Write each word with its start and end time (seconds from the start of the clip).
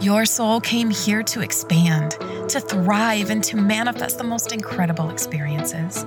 Your 0.00 0.24
soul 0.24 0.62
came 0.62 0.88
here 0.88 1.22
to 1.24 1.42
expand, 1.42 2.12
to 2.48 2.58
thrive, 2.58 3.28
and 3.28 3.44
to 3.44 3.58
manifest 3.58 4.16
the 4.16 4.24
most 4.24 4.50
incredible 4.50 5.10
experiences. 5.10 6.06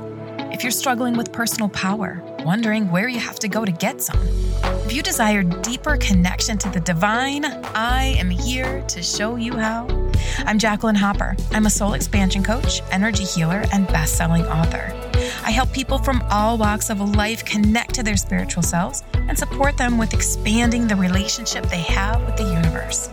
If 0.52 0.63
you're 0.63 0.71
struggling 0.71 1.16
with 1.16 1.31
personal 1.31 1.70
power, 1.70 2.20
wondering 2.40 2.90
where 2.90 3.08
you 3.08 3.20
have 3.20 3.38
to 3.38 3.48
go 3.48 3.66
to 3.66 3.71
get 3.71 4.02
some, 4.02 4.18
if 4.84 4.94
you 4.94 5.04
desire 5.04 5.44
deeper 5.44 5.96
connection 5.98 6.58
to 6.58 6.70
the 6.70 6.79
divine, 6.79 7.46
I 7.46 8.16
am 8.18 8.32
here 8.32 8.82
to 8.82 9.04
show 9.04 9.36
you 9.36 9.57
how. 9.57 9.86
I'm 10.39 10.57
Jacqueline 10.57 10.96
Hopper. 10.96 11.36
I'm 11.52 11.68
a 11.68 11.70
soul 11.70 11.94
expansion 11.94 12.44
coach, 12.44 12.82
energy 12.89 13.25
healer, 13.25 13.64
and 13.71 13.86
best 13.86 14.18
selling 14.18 14.48
author. 14.48 14.91
I 15.46 15.52
help 15.52 15.71
people 15.71 16.00
from 16.00 16.23
all 16.32 16.57
walks 16.57 16.89
of 16.89 17.00
life 17.16 17.46
connect 17.46 17.94
to 17.94 18.02
their 18.02 18.18
spiritual 18.18 18.64
selves 18.64 19.04
and 19.14 19.38
support 19.38 19.78
them 19.78 20.00
with 20.00 20.16
expanding 20.16 20.88
the 20.88 20.96
relationship 20.96 21.66
they 21.66 21.82
have 21.82 22.25
with 22.25 22.38
the 22.38 22.52
universe. 22.52 23.07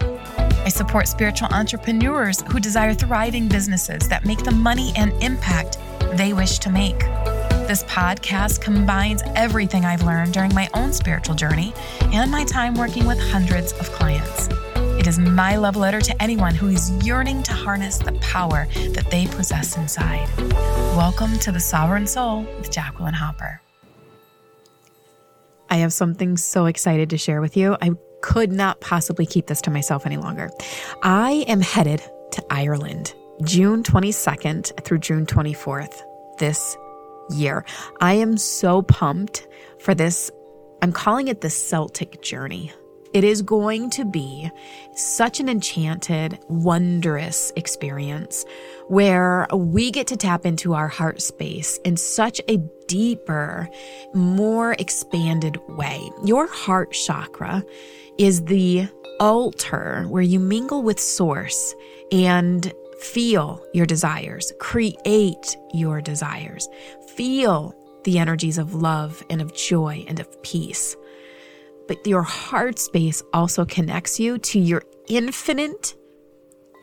I 0.62 0.68
support 0.68 1.08
spiritual 1.08 1.48
entrepreneurs 1.52 2.42
who 2.42 2.60
desire 2.60 2.92
thriving 2.92 3.48
businesses 3.48 4.06
that 4.08 4.26
make 4.26 4.44
the 4.44 4.50
money 4.50 4.92
and 4.94 5.10
impact 5.22 5.78
they 6.12 6.34
wish 6.34 6.58
to 6.58 6.70
make. 6.70 6.98
This 7.66 7.82
podcast 7.84 8.60
combines 8.60 9.22
everything 9.34 9.86
I've 9.86 10.02
learned 10.02 10.34
during 10.34 10.54
my 10.54 10.68
own 10.74 10.92
spiritual 10.92 11.34
journey 11.34 11.72
and 12.12 12.30
my 12.30 12.44
time 12.44 12.74
working 12.74 13.06
with 13.06 13.18
hundreds 13.18 13.72
of 13.72 13.90
clients. 13.92 14.48
It 14.98 15.06
is 15.06 15.18
my 15.18 15.56
love 15.56 15.76
letter 15.76 16.02
to 16.02 16.22
anyone 16.22 16.54
who 16.54 16.68
is 16.68 16.90
yearning 17.06 17.42
to 17.44 17.52
harness 17.54 17.96
the 17.96 18.12
power 18.20 18.66
that 18.74 19.10
they 19.10 19.28
possess 19.28 19.78
inside. 19.78 20.28
Welcome 20.94 21.38
to 21.38 21.52
the 21.52 21.60
Sovereign 21.60 22.06
Soul 22.06 22.42
with 22.58 22.70
Jacqueline 22.70 23.14
Hopper. 23.14 23.62
I 25.70 25.76
have 25.76 25.94
something 25.94 26.36
so 26.36 26.66
excited 26.66 27.08
to 27.10 27.16
share 27.16 27.40
with 27.40 27.56
you. 27.56 27.78
I 27.80 27.92
could 28.22 28.52
not 28.52 28.80
possibly 28.80 29.26
keep 29.26 29.46
this 29.46 29.60
to 29.62 29.70
myself 29.70 30.06
any 30.06 30.16
longer. 30.16 30.50
I 31.02 31.44
am 31.48 31.60
headed 31.60 32.02
to 32.32 32.44
Ireland 32.50 33.14
June 33.42 33.82
22nd 33.82 34.84
through 34.84 34.98
June 34.98 35.26
24th 35.26 36.02
this 36.38 36.76
year. 37.30 37.64
I 38.00 38.14
am 38.14 38.36
so 38.36 38.82
pumped 38.82 39.46
for 39.78 39.94
this. 39.94 40.30
I'm 40.82 40.92
calling 40.92 41.28
it 41.28 41.40
the 41.40 41.50
Celtic 41.50 42.22
journey. 42.22 42.72
It 43.12 43.24
is 43.24 43.42
going 43.42 43.90
to 43.90 44.04
be 44.04 44.50
such 44.94 45.40
an 45.40 45.48
enchanted, 45.48 46.38
wondrous 46.48 47.52
experience 47.56 48.44
where 48.86 49.48
we 49.52 49.90
get 49.90 50.06
to 50.08 50.16
tap 50.16 50.46
into 50.46 50.74
our 50.74 50.86
heart 50.86 51.20
space 51.20 51.78
in 51.84 51.96
such 51.96 52.40
a 52.48 52.58
deeper, 52.86 53.68
more 54.14 54.76
expanded 54.78 55.58
way. 55.70 56.08
Your 56.24 56.46
heart 56.46 56.92
chakra 56.92 57.64
is 58.20 58.44
the 58.44 58.86
altar 59.18 60.04
where 60.10 60.22
you 60.22 60.38
mingle 60.38 60.82
with 60.82 61.00
source 61.00 61.74
and 62.12 62.70
feel 63.00 63.64
your 63.72 63.86
desires, 63.86 64.52
create 64.60 65.56
your 65.72 66.02
desires, 66.02 66.68
feel 67.16 67.74
the 68.04 68.18
energies 68.18 68.58
of 68.58 68.74
love 68.74 69.24
and 69.30 69.40
of 69.40 69.54
joy 69.54 70.04
and 70.06 70.20
of 70.20 70.42
peace. 70.42 70.94
But 71.88 72.06
your 72.06 72.20
heart 72.20 72.78
space 72.78 73.22
also 73.32 73.64
connects 73.64 74.20
you 74.20 74.36
to 74.36 74.60
your 74.60 74.82
infinite, 75.08 75.94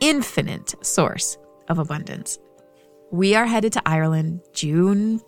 infinite 0.00 0.74
source 0.84 1.38
of 1.68 1.78
abundance. 1.78 2.40
We 3.12 3.36
are 3.36 3.46
headed 3.46 3.72
to 3.74 3.82
Ireland 3.86 4.40
June 4.52 5.20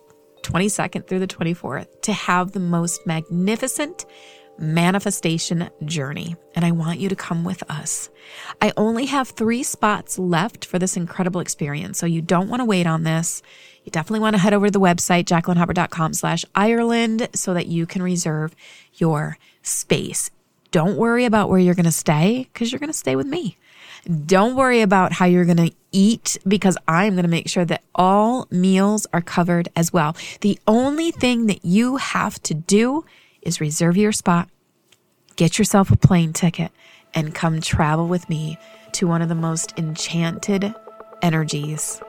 22nd 0.43 1.07
through 1.07 1.19
the 1.19 1.27
24th 1.27 2.01
to 2.01 2.11
have 2.11 2.51
the 2.51 2.59
most 2.59 3.07
magnificent 3.07 4.05
manifestation 4.61 5.69
journey, 5.85 6.35
and 6.55 6.63
I 6.63 6.71
want 6.71 6.99
you 6.99 7.09
to 7.09 7.15
come 7.15 7.43
with 7.43 7.69
us. 7.69 8.09
I 8.61 8.71
only 8.77 9.07
have 9.07 9.29
three 9.29 9.63
spots 9.63 10.17
left 10.19 10.65
for 10.65 10.79
this 10.79 10.95
incredible 10.95 11.41
experience, 11.41 11.97
so 11.97 12.05
you 12.05 12.21
don't 12.21 12.47
want 12.47 12.61
to 12.61 12.65
wait 12.65 12.87
on 12.87 13.03
this. 13.03 13.41
You 13.83 13.91
definitely 13.91 14.19
want 14.19 14.35
to 14.35 14.41
head 14.41 14.53
over 14.53 14.67
to 14.67 14.71
the 14.71 14.79
website, 14.79 15.25
jacquelinehopper.com 15.25 16.13
slash 16.13 16.45
Ireland, 16.53 17.29
so 17.33 17.53
that 17.53 17.67
you 17.67 17.85
can 17.85 18.03
reserve 18.03 18.55
your 18.93 19.37
space. 19.63 20.29
Don't 20.71 20.97
worry 20.97 21.25
about 21.25 21.49
where 21.49 21.59
you're 21.59 21.75
going 21.75 21.85
to 21.85 21.91
stay 21.91 22.47
because 22.53 22.71
you're 22.71 22.79
going 22.79 22.91
to 22.91 22.97
stay 22.97 23.15
with 23.15 23.27
me. 23.27 23.57
Don't 24.25 24.55
worry 24.55 24.81
about 24.81 25.11
how 25.11 25.25
you're 25.25 25.45
going 25.45 25.57
to 25.57 25.71
eat 25.91 26.37
because 26.47 26.77
I'm 26.87 27.13
going 27.13 27.23
to 27.23 27.29
make 27.29 27.49
sure 27.49 27.65
that 27.65 27.83
all 27.93 28.47
meals 28.49 29.05
are 29.13 29.21
covered 29.21 29.69
as 29.75 29.93
well. 29.93 30.15
The 30.41 30.59
only 30.67 31.11
thing 31.11 31.47
that 31.47 31.65
you 31.65 31.97
have 31.97 32.41
to 32.43 32.53
do 32.53 33.05
is 33.41 33.61
reserve 33.61 33.97
your 33.97 34.11
spot, 34.11 34.49
get 35.35 35.57
yourself 35.57 35.91
a 35.91 35.97
plane 35.97 36.33
ticket, 36.33 36.71
and 37.13 37.35
come 37.35 37.61
travel 37.61 38.07
with 38.07 38.29
me 38.29 38.57
to 38.93 39.07
one 39.07 39.21
of 39.21 39.29
the 39.29 39.35
most 39.35 39.73
enchanted 39.77 40.73
energies, 41.21 42.01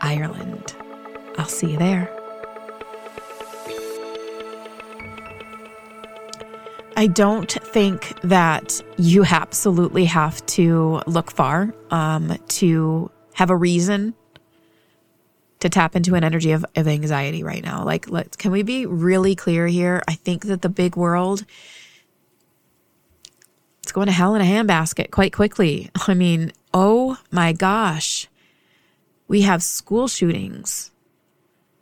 Ireland. 0.00 0.74
I'll 1.38 1.46
see 1.46 1.72
you 1.72 1.78
there. 1.78 2.10
I 6.96 7.06
don't 7.06 7.50
think 7.50 8.20
that 8.20 8.82
you 8.98 9.24
absolutely 9.24 10.04
have 10.04 10.44
to 10.46 11.02
look 11.06 11.30
far 11.30 11.74
um, 11.90 12.36
to 12.48 13.10
have 13.34 13.50
a 13.50 13.56
reason 13.56 14.14
to 15.60 15.68
tap 15.68 15.96
into 15.96 16.14
an 16.14 16.24
energy 16.24 16.52
of, 16.52 16.64
of 16.76 16.88
anxiety 16.88 17.42
right 17.42 17.62
now. 17.62 17.84
Like, 17.84 18.10
let's, 18.10 18.36
can 18.36 18.50
we 18.50 18.62
be 18.62 18.84
really 18.84 19.34
clear 19.34 19.66
here? 19.66 20.02
I 20.06 20.14
think 20.14 20.44
that 20.46 20.62
the 20.62 20.68
big 20.68 20.96
world, 20.96 21.44
it's 23.82 23.92
going 23.92 24.06
to 24.06 24.12
hell 24.12 24.34
in 24.34 24.42
a 24.42 24.44
handbasket 24.44 25.10
quite 25.10 25.32
quickly. 25.32 25.90
I 26.06 26.14
mean, 26.14 26.52
oh 26.72 27.18
my 27.30 27.52
gosh. 27.52 28.28
We 29.28 29.42
have 29.42 29.62
school 29.62 30.08
shootings. 30.08 30.90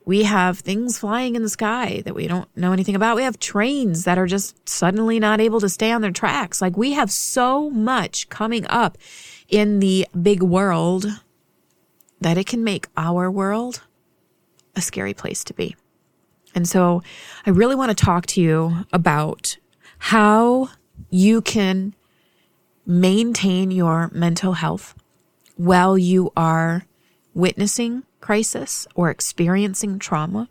We 0.05 0.25
have 0.25 0.59
things 0.59 0.99
flying 0.99 1.37
in 1.37 1.43
the 1.43 1.49
sky 1.49 2.03
that 2.05 2.15
we 2.15 2.27
don't 2.27 2.49
know 2.57 2.73
anything 2.73 2.97
about. 2.97 3.17
We 3.17 3.23
have 3.23 3.39
trains 3.39 4.05
that 4.05 4.19
are 4.19 4.27
just 4.27 4.69
suddenly 4.69 5.21
not 5.21 5.41
able 5.41 5.61
to 5.61 5.69
stay 5.69 5.93
on 5.93 6.01
their 6.01 6.11
tracks. 6.11 6.63
Like 6.63 6.77
we 6.77 6.93
have 6.93 7.13
so 7.13 7.71
much 7.71 8.29
coming 8.29 8.67
up 8.69 8.97
in 9.49 9.81
the 9.81 10.07
big 10.21 10.43
world 10.43 11.07
that 12.21 12.39
it 12.39 12.47
can 12.47 12.65
make 12.65 12.89
our 12.97 13.31
world 13.31 13.83
a 14.75 14.81
scary 14.81 15.15
place 15.15 15.45
to 15.45 15.55
be. 15.55 15.77
And 16.55 16.69
so 16.69 17.03
I 17.47 17.51
really 17.51 17.75
want 17.75 17.97
to 17.97 18.05
talk 18.05 18.27
to 18.27 18.41
you 18.41 18.85
about 18.93 19.59
how 19.99 20.71
you 21.09 21.41
can 21.41 21.95
maintain 22.87 23.71
your 23.71 24.11
mental 24.13 24.55
health 24.55 24.95
while 25.57 25.97
you 25.97 26.33
are 26.37 26.85
witnessing 27.35 28.03
crisis 28.21 28.87
or 28.95 29.11
experiencing 29.11 29.99
trauma. 29.99 30.49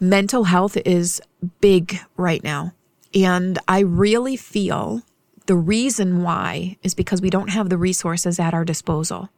Mental 0.00 0.44
health 0.44 0.76
is 0.84 1.20
big 1.60 1.98
right 2.16 2.42
now. 2.44 2.72
And 3.14 3.58
I 3.66 3.80
really 3.80 4.36
feel 4.36 5.02
the 5.46 5.56
reason 5.56 6.22
why 6.22 6.76
is 6.82 6.94
because 6.94 7.22
we 7.22 7.30
don't 7.30 7.48
have 7.48 7.70
the 7.70 7.78
resources 7.78 8.38
at 8.38 8.54
our 8.54 8.64
disposal 8.64 9.30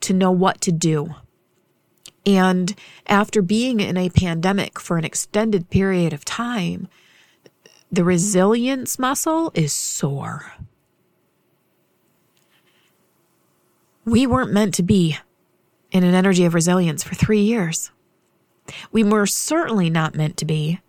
to 0.00 0.12
know 0.12 0.30
what 0.30 0.60
to 0.62 0.72
do. 0.72 1.14
And 2.26 2.74
after 3.06 3.40
being 3.40 3.78
in 3.78 3.96
a 3.96 4.10
pandemic 4.10 4.80
for 4.80 4.98
an 4.98 5.04
extended 5.04 5.70
period 5.70 6.12
of 6.12 6.24
time, 6.24 6.88
the 7.96 8.04
resilience 8.04 8.98
muscle 8.98 9.50
is 9.54 9.72
sore. 9.72 10.52
We 14.04 14.26
weren't 14.26 14.52
meant 14.52 14.74
to 14.74 14.82
be 14.82 15.16
in 15.90 16.04
an 16.04 16.14
energy 16.14 16.44
of 16.44 16.52
resilience 16.52 17.02
for 17.02 17.14
three 17.14 17.40
years. 17.40 17.90
We 18.92 19.02
were 19.02 19.24
certainly 19.26 19.88
not 19.88 20.14
meant 20.14 20.36
to 20.36 20.44
be 20.44 20.80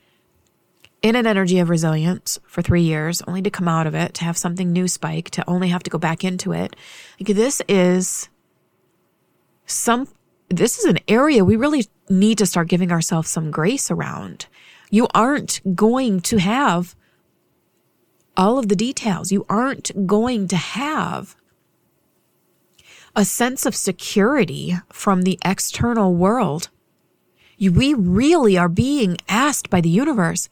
in 1.01 1.15
an 1.15 1.25
energy 1.25 1.59
of 1.59 1.69
resilience 1.69 2.39
for 2.45 2.61
three 2.61 2.81
years, 2.81 3.21
only 3.25 3.41
to 3.41 3.49
come 3.49 3.69
out 3.69 3.87
of 3.87 3.95
it, 3.95 4.13
to 4.15 4.25
have 4.25 4.37
something 4.37 4.73
new 4.73 4.89
spike, 4.89 5.29
to 5.29 5.49
only 5.49 5.69
have 5.69 5.83
to 5.83 5.89
go 5.89 5.97
back 5.97 6.25
into 6.25 6.51
it. 6.51 6.75
Like 7.21 7.35
this 7.35 7.61
is 7.69 8.27
some 9.65 10.09
this 10.49 10.77
is 10.77 10.85
an 10.85 10.99
area 11.07 11.45
we 11.45 11.55
really 11.55 11.85
need 12.09 12.37
to 12.39 12.45
start 12.45 12.67
giving 12.67 12.91
ourselves 12.91 13.29
some 13.29 13.49
grace 13.49 13.89
around. 13.89 14.47
You 14.89 15.07
aren't 15.13 15.61
going 15.73 16.19
to 16.21 16.37
have 16.37 16.96
all 18.37 18.59
of 18.59 18.69
the 18.69 18.75
details. 18.75 19.31
You 19.31 19.45
aren't 19.49 20.07
going 20.07 20.47
to 20.49 20.55
have 20.55 21.35
a 23.15 23.25
sense 23.25 23.65
of 23.65 23.75
security 23.75 24.77
from 24.93 25.23
the 25.23 25.39
external 25.43 26.13
world. 26.13 26.69
We 27.59 27.95
really 27.95 28.57
are 28.57 28.69
being 28.69 29.17
asked 29.27 29.71
by 29.71 29.81
the 29.81 29.89
universe 29.89 30.47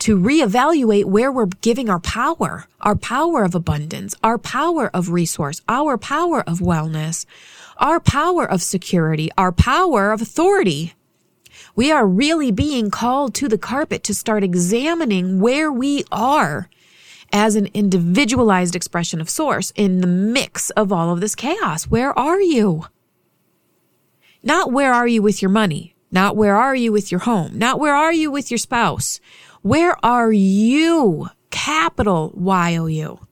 to 0.00 0.18
reevaluate 0.18 1.04
where 1.04 1.30
we're 1.30 1.46
giving 1.46 1.88
our 1.88 2.00
power, 2.00 2.66
our 2.80 2.96
power 2.96 3.44
of 3.44 3.54
abundance, 3.54 4.14
our 4.22 4.38
power 4.38 4.90
of 4.92 5.10
resource, 5.10 5.60
our 5.68 5.96
power 5.96 6.42
of 6.42 6.58
wellness, 6.58 7.24
our 7.78 8.00
power 8.00 8.44
of 8.44 8.62
security, 8.62 9.30
our 9.38 9.52
power 9.52 10.10
of 10.10 10.20
authority. 10.20 10.94
We 11.76 11.92
are 11.92 12.06
really 12.06 12.50
being 12.50 12.90
called 12.90 13.34
to 13.36 13.48
the 13.48 13.58
carpet 13.58 14.02
to 14.04 14.14
start 14.14 14.42
examining 14.42 15.40
where 15.40 15.70
we 15.70 16.04
are 16.10 16.68
as 17.32 17.54
an 17.54 17.68
individualized 17.74 18.74
expression 18.74 19.20
of 19.20 19.28
source 19.30 19.72
in 19.76 20.00
the 20.00 20.06
mix 20.06 20.70
of 20.70 20.92
all 20.92 21.12
of 21.12 21.20
this 21.20 21.34
chaos. 21.34 21.84
Where 21.84 22.16
are 22.18 22.40
you? 22.40 22.86
Not 24.42 24.72
where 24.72 24.92
are 24.92 25.06
you 25.06 25.22
with 25.22 25.42
your 25.42 25.50
money? 25.50 25.94
Not 26.10 26.36
where 26.36 26.56
are 26.56 26.74
you 26.74 26.92
with 26.92 27.10
your 27.10 27.20
home? 27.20 27.58
Not 27.58 27.78
where 27.78 27.94
are 27.94 28.12
you 28.12 28.30
with 28.30 28.50
your 28.50 28.58
spouse? 28.58 29.20
Where 29.62 30.02
are 30.04 30.32
you? 30.32 31.28
Capital 31.50 32.32
Y 32.34 32.76
O 32.76 32.86
U. 32.86 33.26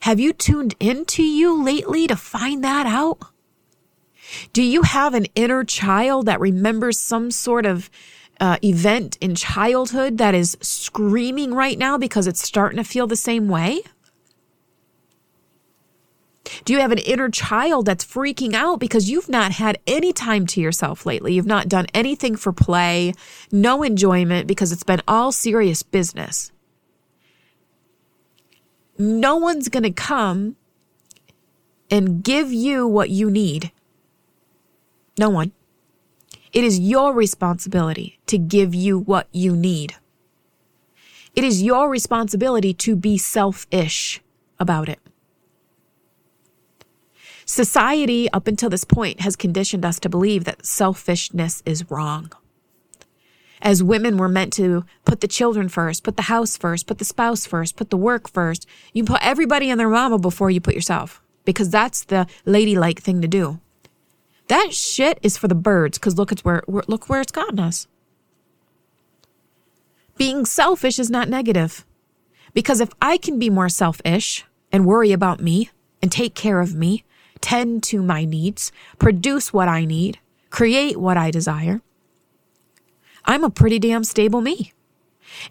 Have 0.00 0.18
you 0.18 0.32
tuned 0.32 0.74
into 0.80 1.22
you 1.22 1.62
lately 1.62 2.08
to 2.08 2.16
find 2.16 2.64
that 2.64 2.86
out? 2.86 3.20
Do 4.52 4.62
you 4.62 4.82
have 4.82 5.14
an 5.14 5.26
inner 5.34 5.62
child 5.62 6.26
that 6.26 6.40
remembers 6.40 6.98
some 6.98 7.30
sort 7.30 7.66
of 7.66 7.90
uh, 8.42 8.56
event 8.64 9.16
in 9.20 9.36
childhood 9.36 10.18
that 10.18 10.34
is 10.34 10.58
screaming 10.60 11.54
right 11.54 11.78
now 11.78 11.96
because 11.96 12.26
it's 12.26 12.42
starting 12.42 12.76
to 12.76 12.82
feel 12.82 13.06
the 13.06 13.14
same 13.14 13.48
way? 13.48 13.82
Do 16.64 16.72
you 16.72 16.80
have 16.80 16.90
an 16.90 16.98
inner 16.98 17.30
child 17.30 17.86
that's 17.86 18.04
freaking 18.04 18.52
out 18.52 18.80
because 18.80 19.08
you've 19.08 19.28
not 19.28 19.52
had 19.52 19.78
any 19.86 20.12
time 20.12 20.44
to 20.48 20.60
yourself 20.60 21.06
lately? 21.06 21.34
You've 21.34 21.46
not 21.46 21.68
done 21.68 21.86
anything 21.94 22.34
for 22.34 22.52
play, 22.52 23.14
no 23.52 23.84
enjoyment 23.84 24.48
because 24.48 24.72
it's 24.72 24.82
been 24.82 25.02
all 25.06 25.30
serious 25.30 25.84
business. 25.84 26.50
No 28.98 29.36
one's 29.36 29.68
going 29.68 29.84
to 29.84 29.92
come 29.92 30.56
and 31.92 32.24
give 32.24 32.52
you 32.52 32.88
what 32.88 33.08
you 33.08 33.30
need. 33.30 33.70
No 35.16 35.30
one. 35.30 35.52
It 36.52 36.64
is 36.64 36.78
your 36.78 37.14
responsibility 37.14 38.18
to 38.26 38.36
give 38.36 38.74
you 38.74 38.98
what 38.98 39.26
you 39.32 39.56
need. 39.56 39.96
It 41.34 41.44
is 41.44 41.62
your 41.62 41.88
responsibility 41.88 42.74
to 42.74 42.94
be 42.94 43.16
selfish 43.16 44.20
about 44.60 44.88
it. 44.88 45.00
Society, 47.46 48.30
up 48.32 48.46
until 48.46 48.68
this 48.68 48.84
point, 48.84 49.20
has 49.20 49.34
conditioned 49.34 49.84
us 49.84 49.98
to 50.00 50.08
believe 50.08 50.44
that 50.44 50.64
selfishness 50.64 51.62
is 51.64 51.90
wrong. 51.90 52.30
As 53.62 53.82
women, 53.82 54.16
we're 54.16 54.28
meant 54.28 54.52
to 54.54 54.84
put 55.04 55.20
the 55.20 55.28
children 55.28 55.68
first, 55.68 56.04
put 56.04 56.16
the 56.16 56.22
house 56.22 56.56
first, 56.56 56.86
put 56.86 56.98
the 56.98 57.04
spouse 57.04 57.46
first, 57.46 57.76
put 57.76 57.90
the 57.90 57.96
work 57.96 58.28
first. 58.28 58.66
You 58.92 59.04
put 59.04 59.24
everybody 59.24 59.70
and 59.70 59.80
their 59.80 59.88
mama 59.88 60.18
before 60.18 60.50
you 60.50 60.60
put 60.60 60.74
yourself 60.74 61.22
because 61.44 61.70
that's 61.70 62.04
the 62.04 62.26
ladylike 62.44 63.00
thing 63.00 63.22
to 63.22 63.28
do. 63.28 63.60
That 64.48 64.72
shit 64.72 65.18
is 65.22 65.38
for 65.38 65.48
the 65.48 65.54
birds 65.54 65.98
because 65.98 66.18
look, 66.18 66.32
it's 66.32 66.44
where, 66.44 66.62
look 66.66 67.08
where 67.08 67.20
it's 67.20 67.32
gotten 67.32 67.58
us. 67.58 67.86
Being 70.16 70.44
selfish 70.44 70.98
is 70.98 71.10
not 71.10 71.28
negative 71.28 71.86
because 72.54 72.80
if 72.80 72.90
I 73.00 73.16
can 73.16 73.38
be 73.38 73.50
more 73.50 73.68
selfish 73.68 74.44
and 74.70 74.86
worry 74.86 75.12
about 75.12 75.40
me 75.40 75.70
and 76.02 76.12
take 76.12 76.34
care 76.34 76.60
of 76.60 76.74
me, 76.74 77.04
tend 77.40 77.82
to 77.84 78.02
my 78.02 78.24
needs, 78.24 78.72
produce 78.98 79.52
what 79.52 79.68
I 79.68 79.84
need, 79.84 80.18
create 80.50 80.98
what 80.98 81.16
I 81.16 81.30
desire, 81.30 81.80
I'm 83.24 83.44
a 83.44 83.50
pretty 83.50 83.78
damn 83.78 84.04
stable 84.04 84.40
me. 84.40 84.72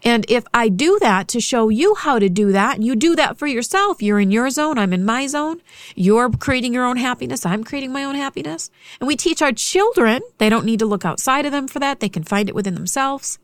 And 0.03 0.25
if 0.29 0.45
I 0.53 0.69
do 0.69 0.97
that 1.01 1.27
to 1.29 1.39
show 1.39 1.69
you 1.69 1.95
how 1.95 2.19
to 2.19 2.29
do 2.29 2.51
that, 2.51 2.81
you 2.81 2.95
do 2.95 3.15
that 3.15 3.37
for 3.37 3.47
yourself, 3.47 4.01
you're 4.01 4.19
in 4.19 4.31
your 4.31 4.49
zone, 4.49 4.77
I'm 4.77 4.93
in 4.93 5.05
my 5.05 5.27
zone. 5.27 5.61
You're 5.95 6.29
creating 6.29 6.73
your 6.73 6.85
own 6.85 6.97
happiness, 6.97 7.45
I'm 7.45 7.63
creating 7.63 7.91
my 7.91 8.03
own 8.03 8.15
happiness. 8.15 8.69
And 8.99 9.07
we 9.07 9.15
teach 9.15 9.41
our 9.41 9.51
children, 9.51 10.21
they 10.37 10.49
don't 10.49 10.65
need 10.65 10.79
to 10.79 10.85
look 10.85 11.05
outside 11.05 11.45
of 11.45 11.51
them 11.51 11.67
for 11.67 11.79
that, 11.79 11.99
they 11.99 12.09
can 12.09 12.23
find 12.23 12.49
it 12.49 12.55
within 12.55 12.75
themselves. 12.75 13.39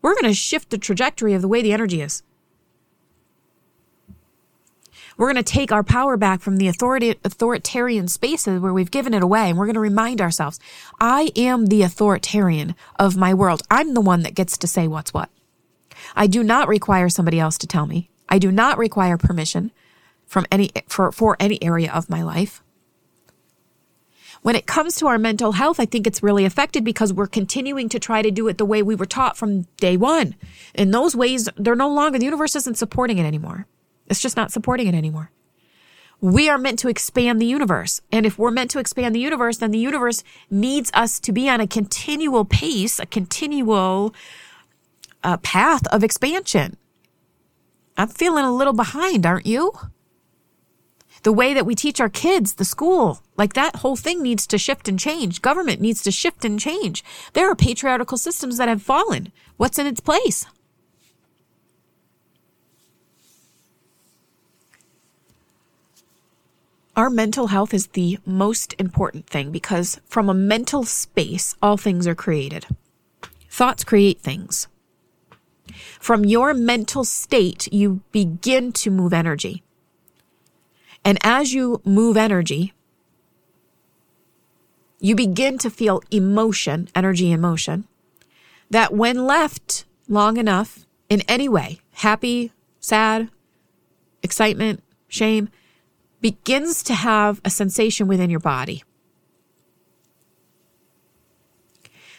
We're 0.00 0.14
going 0.14 0.24
to 0.24 0.34
shift 0.34 0.70
the 0.70 0.78
trajectory 0.78 1.34
of 1.34 1.42
the 1.42 1.48
way 1.48 1.62
the 1.62 1.72
energy 1.72 2.00
is. 2.00 2.22
We're 5.16 5.26
going 5.26 5.42
to 5.42 5.52
take 5.52 5.72
our 5.72 5.82
power 5.82 6.16
back 6.16 6.40
from 6.40 6.58
the 6.58 6.68
authoritarian 6.68 8.06
spaces 8.06 8.60
where 8.60 8.72
we've 8.72 8.90
given 8.90 9.12
it 9.12 9.22
away. 9.22 9.50
And 9.50 9.58
we're 9.58 9.66
going 9.66 9.74
to 9.74 9.80
remind 9.80 10.20
ourselves, 10.20 10.60
I 11.00 11.32
am 11.34 11.66
the 11.66 11.82
authoritarian 11.82 12.76
of 13.00 13.16
my 13.16 13.34
world. 13.34 13.62
I'm 13.68 13.94
the 13.94 14.00
one 14.00 14.22
that 14.22 14.36
gets 14.36 14.56
to 14.58 14.68
say 14.68 14.86
what's 14.86 15.12
what. 15.12 15.28
I 16.14 16.26
do 16.26 16.42
not 16.42 16.68
require 16.68 17.08
somebody 17.08 17.38
else 17.40 17.58
to 17.58 17.66
tell 17.66 17.86
me. 17.86 18.10
I 18.28 18.38
do 18.38 18.52
not 18.52 18.78
require 18.78 19.16
permission 19.16 19.72
from 20.26 20.46
any, 20.52 20.70
for, 20.86 21.10
for 21.12 21.36
any 21.40 21.62
area 21.62 21.90
of 21.92 22.10
my 22.10 22.22
life. 22.22 22.62
When 24.42 24.54
it 24.54 24.66
comes 24.66 24.96
to 24.96 25.06
our 25.08 25.18
mental 25.18 25.52
health, 25.52 25.80
I 25.80 25.84
think 25.84 26.06
it's 26.06 26.22
really 26.22 26.44
affected 26.44 26.84
because 26.84 27.12
we're 27.12 27.26
continuing 27.26 27.88
to 27.88 27.98
try 27.98 28.22
to 28.22 28.30
do 28.30 28.46
it 28.48 28.58
the 28.58 28.64
way 28.64 28.82
we 28.82 28.94
were 28.94 29.06
taught 29.06 29.36
from 29.36 29.62
day 29.78 29.96
one. 29.96 30.36
In 30.74 30.90
those 30.90 31.16
ways, 31.16 31.48
they're 31.56 31.74
no 31.74 31.92
longer, 31.92 32.18
the 32.18 32.24
universe 32.24 32.54
isn't 32.54 32.76
supporting 32.76 33.18
it 33.18 33.24
anymore. 33.24 33.66
It's 34.06 34.20
just 34.20 34.36
not 34.36 34.52
supporting 34.52 34.86
it 34.86 34.94
anymore. 34.94 35.30
We 36.20 36.48
are 36.48 36.58
meant 36.58 36.78
to 36.80 36.88
expand 36.88 37.40
the 37.40 37.46
universe. 37.46 38.00
And 38.10 38.26
if 38.26 38.38
we're 38.38 38.50
meant 38.50 38.70
to 38.72 38.78
expand 38.78 39.14
the 39.14 39.20
universe, 39.20 39.58
then 39.58 39.70
the 39.70 39.78
universe 39.78 40.24
needs 40.50 40.90
us 40.94 41.20
to 41.20 41.32
be 41.32 41.48
on 41.48 41.60
a 41.60 41.66
continual 41.66 42.44
pace, 42.44 42.98
a 42.98 43.06
continual 43.06 44.14
uh, 45.22 45.36
path 45.38 45.86
of 45.88 46.04
expansion. 46.04 46.76
I'm 47.96 48.08
feeling 48.08 48.44
a 48.44 48.54
little 48.54 48.72
behind, 48.72 49.26
aren't 49.26 49.46
you? 49.46 49.72
The 51.24 51.32
way 51.32 51.52
that 51.52 51.66
we 51.66 51.74
teach 51.74 52.00
our 52.00 52.08
kids, 52.08 52.54
the 52.54 52.64
school, 52.64 53.22
like 53.36 53.54
that 53.54 53.76
whole 53.76 53.96
thing 53.96 54.22
needs 54.22 54.46
to 54.46 54.58
shift 54.58 54.88
and 54.88 54.98
change. 54.98 55.42
Government 55.42 55.80
needs 55.80 56.02
to 56.04 56.12
shift 56.12 56.44
and 56.44 56.60
change. 56.60 57.04
There 57.32 57.50
are 57.50 57.56
patriarchal 57.56 58.18
systems 58.18 58.58
that 58.58 58.68
have 58.68 58.82
fallen. 58.82 59.32
What's 59.56 59.78
in 59.78 59.86
its 59.86 60.00
place? 60.00 60.46
Our 66.96 67.10
mental 67.10 67.48
health 67.48 67.72
is 67.74 67.88
the 67.88 68.18
most 68.26 68.74
important 68.78 69.26
thing 69.28 69.52
because 69.52 70.00
from 70.08 70.28
a 70.28 70.34
mental 70.34 70.82
space, 70.84 71.54
all 71.62 71.76
things 71.76 72.08
are 72.08 72.14
created. 72.14 72.66
Thoughts 73.48 73.84
create 73.84 74.20
things. 74.20 74.66
From 76.00 76.24
your 76.24 76.54
mental 76.54 77.04
state, 77.04 77.72
you 77.72 78.02
begin 78.12 78.72
to 78.72 78.90
move 78.90 79.12
energy. 79.12 79.62
And 81.04 81.18
as 81.22 81.54
you 81.54 81.80
move 81.84 82.16
energy, 82.16 82.72
you 85.00 85.14
begin 85.14 85.58
to 85.58 85.70
feel 85.70 86.02
emotion, 86.10 86.88
energy 86.94 87.30
in 87.30 87.40
motion, 87.40 87.86
that 88.70 88.92
when 88.92 89.26
left 89.26 89.84
long 90.08 90.36
enough 90.36 90.86
in 91.08 91.22
any 91.22 91.48
way, 91.48 91.80
happy, 91.92 92.52
sad, 92.80 93.30
excitement, 94.22 94.82
shame, 95.08 95.48
begins 96.20 96.82
to 96.82 96.94
have 96.94 97.40
a 97.44 97.50
sensation 97.50 98.08
within 98.08 98.30
your 98.30 98.40
body. 98.40 98.82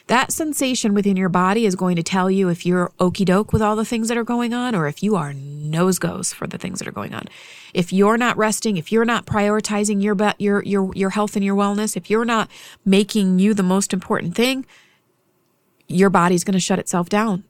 That 0.10 0.32
sensation 0.32 0.96
within 0.96 1.16
your 1.16 1.30
body 1.30 1.68
is 1.68 1.76
going 1.76 1.96
to 1.96 2.02
tell 2.02 2.32
you 2.32 2.50
if 2.50 2.66
you're 2.66 2.92
okey 3.00 3.26
doke 3.26 3.54
with 3.54 3.62
all 3.62 3.76
the 3.76 3.86
things 3.86 4.08
that 4.08 4.18
are 4.18 4.24
going 4.24 4.56
on 4.56 4.74
or 4.74 4.88
if 4.88 5.04
you 5.04 5.16
are 5.16 5.34
nose 5.34 6.00
goes 6.00 6.34
for 6.34 6.48
the 6.48 6.58
things 6.58 6.80
that 6.80 6.88
are 6.88 6.92
going 6.92 7.14
on. 7.14 7.26
If 7.76 7.94
you're 7.94 8.18
not 8.18 8.36
resting, 8.36 8.78
if 8.78 8.92
you're 8.92 9.06
not 9.06 9.28
prioritizing 9.28 10.02
your, 10.02 10.18
your, 10.40 10.64
your, 10.64 10.92
your 10.96 11.12
health 11.12 11.36
and 11.36 11.46
your 11.46 11.56
wellness, 11.56 11.96
if 11.96 12.10
you're 12.10 12.26
not 12.26 12.50
making 12.84 13.38
you 13.38 13.54
the 13.54 13.62
most 13.62 13.94
important 13.94 14.34
thing, 14.34 14.66
your 15.88 16.10
body's 16.10 16.44
going 16.44 16.54
to 16.54 16.60
shut 16.60 16.80
itself 16.80 17.08
down. 17.08 17.44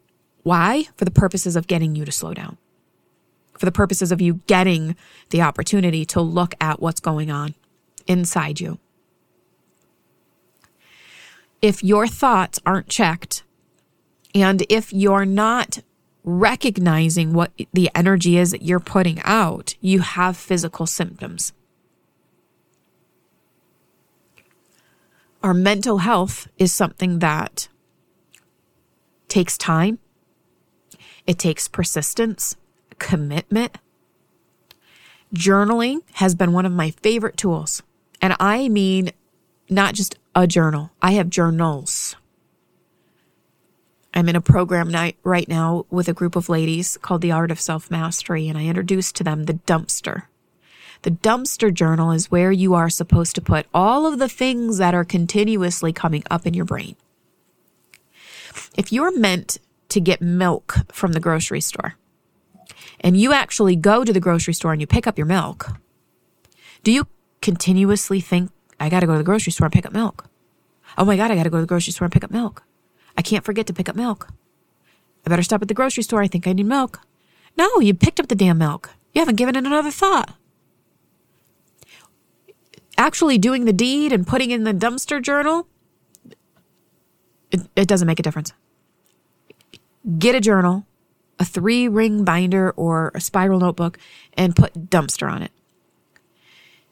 Why? 0.44 0.90
For 0.98 1.06
the 1.06 1.12
purposes 1.12 1.56
of 1.56 1.66
getting 1.66 1.96
you 1.96 2.04
to 2.04 2.12
slow 2.12 2.34
down 2.34 2.58
for 3.58 3.66
the 3.66 3.72
purposes 3.74 4.14
of 4.14 4.22
you 4.22 4.36
getting 4.48 4.96
the 5.32 5.42
opportunity 5.42 6.06
to 6.06 6.22
look 6.22 6.56
at 6.62 6.82
what's 6.82 7.02
going 7.02 7.30
on 7.30 7.54
inside 8.08 8.62
you. 8.62 8.80
If 11.62 11.84
your 11.84 12.08
thoughts 12.08 12.60
aren't 12.66 12.88
checked, 12.88 13.44
and 14.34 14.64
if 14.70 14.94
you're 14.94 15.26
not 15.26 15.80
recognizing 16.24 17.34
what 17.34 17.52
the 17.74 17.90
energy 17.96 18.38
is 18.38 18.52
that 18.52 18.62
you're 18.62 18.80
putting 18.80 19.20
out, 19.24 19.76
you 19.82 20.00
have 20.02 20.38
physical 20.38 20.86
symptoms. 20.86 21.54
Our 25.42 25.54
mental 25.54 26.00
health 26.00 26.48
is 26.58 26.74
something 26.74 27.20
that 27.20 27.70
takes 29.28 29.58
time, 29.58 30.00
it 31.26 31.40
takes 31.40 31.68
persistence, 31.68 32.56
commitment. 32.98 33.78
Journaling 35.34 36.02
has 36.14 36.36
been 36.36 36.54
one 36.54 36.66
of 36.66 36.72
my 36.72 36.92
favorite 36.92 37.38
tools. 37.38 37.84
And 38.22 38.36
I 38.40 38.68
mean, 38.68 39.12
not 39.70 39.94
just 39.94 40.18
a 40.36 40.48
journal, 40.48 40.92
I 41.02 41.12
have 41.14 41.30
journals. 41.30 42.16
I'm 44.14 44.30
in 44.30 44.36
a 44.36 44.42
program 44.42 44.90
night 44.90 45.18
right 45.24 45.48
now 45.48 45.86
with 45.90 46.08
a 46.08 46.14
group 46.14 46.36
of 46.36 46.50
ladies 46.50 46.98
called 47.02 47.22
The 47.22 47.32
Art 47.32 47.52
of 47.52 47.60
Self 47.60 47.92
Mastery, 47.92 48.48
and 48.48 48.58
I 48.58 48.66
introduced 48.66 49.16
to 49.18 49.24
them 49.24 49.44
the 49.44 49.54
dumpster. 49.54 50.24
The 51.04 51.12
dumpster 51.12 51.74
journal 51.74 52.12
is 52.12 52.32
where 52.32 52.52
you 52.52 52.74
are 52.74 52.90
supposed 52.90 53.36
to 53.36 53.42
put 53.42 53.68
all 53.74 54.06
of 54.06 54.20
the 54.20 54.28
things 54.28 54.80
that 54.80 54.94
are 54.94 55.06
continuously 55.06 55.94
coming 55.94 56.24
up 56.30 56.46
in 56.46 56.54
your 56.54 56.66
brain. 56.66 56.96
If 58.78 58.92
you're 58.92 59.18
meant 59.18 59.60
to 59.90 60.02
get 60.02 60.22
milk 60.22 60.76
from 60.92 61.14
the 61.14 61.20
grocery 61.20 61.62
store, 61.62 61.96
and 63.00 63.16
you 63.16 63.32
actually 63.32 63.76
go 63.76 64.04
to 64.04 64.12
the 64.12 64.20
grocery 64.20 64.54
store 64.54 64.74
and 64.74 64.82
you 64.82 64.88
pick 64.88 65.08
up 65.08 65.18
your 65.18 65.28
milk, 65.28 65.72
do 66.84 66.92
you 66.92 67.08
continuously 67.42 68.20
think, 68.20 68.52
I 68.80 68.90
got 68.90 69.02
to 69.02 69.06
go 69.08 69.14
to 69.14 69.18
the 69.18 69.24
grocery 69.24 69.52
store 69.52 69.66
and 69.66 69.74
pick 69.74 69.86
up 69.86 69.94
milk? 69.94 70.30
Oh 70.98 71.06
my 71.06 71.18
God, 71.18 71.32
I 71.32 71.36
got 71.36 71.44
to 71.44 71.50
go 71.50 71.58
to 71.58 71.62
the 71.62 71.68
grocery 71.68 71.94
store 71.94 72.06
and 72.06 72.12
pick 72.12 72.24
up 72.24 72.32
milk. 72.32 72.64
I 73.18 73.22
can't 73.22 73.44
forget 73.44 73.68
to 73.68 73.74
pick 73.74 73.90
up 73.90 73.96
milk. 73.96 74.30
I 75.26 75.30
better 75.30 75.44
stop 75.44 75.62
at 75.62 75.68
the 75.68 75.74
grocery 75.74 76.04
store. 76.04 76.22
I 76.22 76.28
think 76.28 76.48
I 76.48 76.54
need 76.54 76.66
milk. 76.66 77.02
No, 77.58 77.80
you 77.80 77.94
picked 77.94 78.20
up 78.20 78.28
the 78.28 78.36
damn 78.36 78.58
milk. 78.58 78.92
You 79.14 79.22
haven't 79.22 79.36
given 79.36 79.56
it 79.56 79.66
another 79.66 79.92
thought. 79.92 80.36
Actually 82.98 83.38
doing 83.38 83.66
the 83.66 83.74
deed 83.74 84.12
and 84.12 84.28
putting 84.28 84.52
in 84.52 84.64
the 84.64 84.74
dumpster 84.74 85.22
journal, 85.22 85.68
it, 87.52 87.62
it 87.76 87.88
doesn't 87.88 88.08
make 88.08 88.20
a 88.20 88.24
difference. 88.24 88.54
Get 90.18 90.36
a 90.36 90.42
journal, 90.42 90.86
a 91.38 91.46
three 91.46 91.88
ring 91.88 92.24
binder 92.24 92.72
or 92.72 93.12
a 93.14 93.22
spiral 93.22 93.60
notebook, 93.60 93.98
and 94.34 94.56
put 94.56 94.90
dumpster 94.90 95.32
on 95.32 95.42
it. 95.42 95.52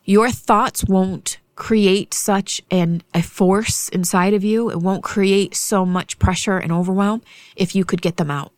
Your 0.06 0.32
thoughts 0.32 0.86
won't 0.86 1.40
create 1.58 2.14
such 2.14 2.62
an 2.72 3.02
a 3.14 3.22
force 3.22 3.90
inside 3.90 4.34
of 4.34 4.44
you. 4.44 4.70
It 4.70 4.80
won't 4.80 5.04
create 5.04 5.56
so 5.56 5.86
much 5.86 6.20
pressure 6.20 6.58
and 6.58 6.72
overwhelm 6.72 7.22
if 7.56 7.76
you 7.76 7.84
could 7.84 8.02
get 8.02 8.16
them 8.16 8.32
out. 8.32 8.54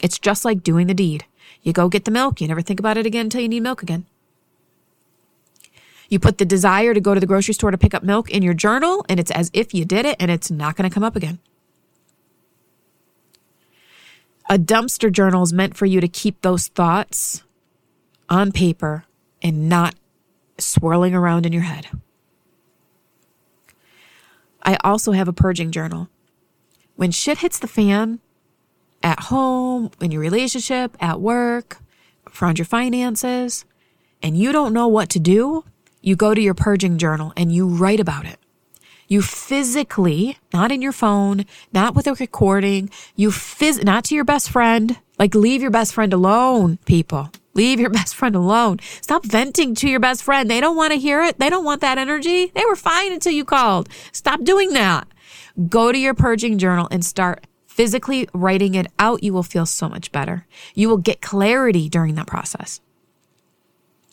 It's 0.00 0.18
just 0.18 0.44
like 0.44 0.62
doing 0.62 0.86
the 0.86 0.94
deed. 0.94 1.26
You 1.62 1.72
go 1.72 1.88
get 1.88 2.04
the 2.04 2.10
milk, 2.10 2.40
you 2.40 2.48
never 2.48 2.62
think 2.62 2.80
about 2.80 2.96
it 2.96 3.04
again 3.04 3.26
until 3.26 3.42
you 3.42 3.48
need 3.48 3.60
milk 3.60 3.82
again. 3.82 4.06
You 6.08 6.18
put 6.18 6.38
the 6.38 6.46
desire 6.46 6.94
to 6.94 7.00
go 7.00 7.12
to 7.12 7.20
the 7.20 7.26
grocery 7.26 7.52
store 7.52 7.72
to 7.72 7.76
pick 7.76 7.92
up 7.92 8.02
milk 8.02 8.30
in 8.30 8.42
your 8.42 8.54
journal, 8.54 9.04
and 9.08 9.20
it's 9.20 9.32
as 9.32 9.50
if 9.52 9.74
you 9.74 9.84
did 9.84 10.06
it, 10.06 10.16
and 10.18 10.30
it's 10.30 10.50
not 10.50 10.76
going 10.76 10.88
to 10.88 10.94
come 10.94 11.04
up 11.04 11.16
again. 11.16 11.38
A 14.48 14.56
dumpster 14.56 15.12
journal 15.12 15.42
is 15.42 15.52
meant 15.52 15.76
for 15.76 15.84
you 15.84 16.00
to 16.00 16.08
keep 16.08 16.40
those 16.40 16.68
thoughts 16.68 17.42
on 18.30 18.52
paper 18.52 19.04
and 19.42 19.68
not 19.68 19.94
swirling 20.58 21.14
around 21.14 21.46
in 21.46 21.52
your 21.52 21.62
head. 21.62 21.86
I 24.62 24.76
also 24.84 25.12
have 25.12 25.28
a 25.28 25.32
purging 25.32 25.70
journal. 25.70 26.08
When 26.96 27.10
shit 27.10 27.38
hits 27.38 27.58
the 27.58 27.68
fan, 27.68 28.20
at 29.02 29.20
home, 29.20 29.90
in 30.00 30.10
your 30.10 30.20
relationship, 30.20 30.96
at 31.00 31.20
work, 31.20 31.78
around 32.40 32.58
your 32.58 32.66
finances, 32.66 33.64
and 34.22 34.36
you 34.36 34.52
don't 34.52 34.72
know 34.72 34.88
what 34.88 35.08
to 35.10 35.20
do, 35.20 35.64
you 36.02 36.16
go 36.16 36.34
to 36.34 36.40
your 36.40 36.54
purging 36.54 36.98
journal 36.98 37.32
and 37.36 37.52
you 37.52 37.66
write 37.66 38.00
about 38.00 38.26
it. 38.26 38.38
You 39.06 39.22
physically, 39.22 40.36
not 40.52 40.70
in 40.70 40.82
your 40.82 40.92
phone, 40.92 41.46
not 41.72 41.94
with 41.94 42.06
a 42.06 42.14
recording, 42.14 42.90
you 43.16 43.30
phys, 43.30 43.82
not 43.82 44.04
to 44.04 44.14
your 44.14 44.24
best 44.24 44.50
friend. 44.50 44.98
Like 45.18 45.34
leave 45.34 45.62
your 45.62 45.70
best 45.70 45.94
friend 45.94 46.12
alone, 46.12 46.78
people. 46.84 47.30
Leave 47.58 47.80
your 47.80 47.90
best 48.00 48.14
friend 48.14 48.36
alone. 48.36 48.78
Stop 49.00 49.24
venting 49.24 49.74
to 49.74 49.88
your 49.88 49.98
best 49.98 50.22
friend. 50.22 50.48
They 50.48 50.60
don't 50.60 50.76
want 50.76 50.92
to 50.92 50.98
hear 50.98 51.24
it. 51.24 51.38
They 51.40 51.50
don't 51.50 51.64
want 51.64 51.80
that 51.80 51.98
energy. 51.98 52.52
They 52.54 52.64
were 52.64 52.76
fine 52.76 53.12
until 53.12 53.32
you 53.32 53.44
called. 53.44 53.88
Stop 54.12 54.44
doing 54.44 54.72
that. 54.74 55.08
Go 55.68 55.90
to 55.90 55.98
your 55.98 56.14
purging 56.14 56.56
journal 56.58 56.86
and 56.92 57.04
start 57.04 57.48
physically 57.66 58.28
writing 58.32 58.76
it 58.76 58.86
out. 59.00 59.24
You 59.24 59.32
will 59.32 59.42
feel 59.42 59.66
so 59.66 59.88
much 59.88 60.12
better. 60.12 60.46
You 60.76 60.88
will 60.88 60.98
get 60.98 61.20
clarity 61.20 61.88
during 61.88 62.14
that 62.14 62.28
process. 62.28 62.80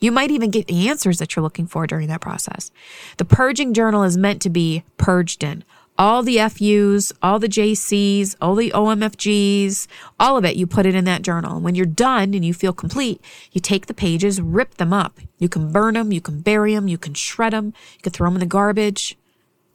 You 0.01 0.11
might 0.11 0.31
even 0.31 0.49
get 0.49 0.65
the 0.65 0.89
answers 0.89 1.19
that 1.19 1.35
you're 1.35 1.43
looking 1.43 1.67
for 1.67 1.85
during 1.85 2.07
that 2.07 2.21
process. 2.21 2.71
The 3.17 3.25
purging 3.25 3.73
journal 3.73 4.03
is 4.03 4.17
meant 4.17 4.41
to 4.41 4.49
be 4.49 4.83
purged 4.97 5.43
in. 5.43 5.63
All 5.97 6.23
the 6.23 6.37
FUs, 6.49 7.13
all 7.21 7.39
the 7.39 7.47
JCs, 7.47 8.35
all 8.41 8.55
the 8.55 8.71
OMFGs, 8.71 9.87
all 10.19 10.35
of 10.35 10.43
it, 10.43 10.57
you 10.57 10.67
put 10.67 10.85
it 10.85 10.93
in 10.93 11.05
that 11.05 11.21
journal. 11.21 11.61
When 11.61 11.73
you're 11.73 11.85
done 11.85 12.33
and 12.33 12.43
you 12.43 12.53
feel 12.53 12.73
complete, 12.73 13.21
you 13.53 13.61
take 13.61 13.85
the 13.85 13.93
pages, 13.93 14.41
rip 14.41 14.75
them 14.75 14.91
up. 14.91 15.19
You 15.37 15.47
can 15.47 15.71
burn 15.71 15.93
them, 15.93 16.11
you 16.11 16.19
can 16.19 16.41
bury 16.41 16.75
them, 16.75 16.89
you 16.89 16.97
can 16.97 17.13
shred 17.13 17.53
them, 17.53 17.67
you 17.95 18.01
can 18.03 18.11
throw 18.11 18.27
them 18.27 18.35
in 18.35 18.41
the 18.41 18.45
garbage. 18.45 19.17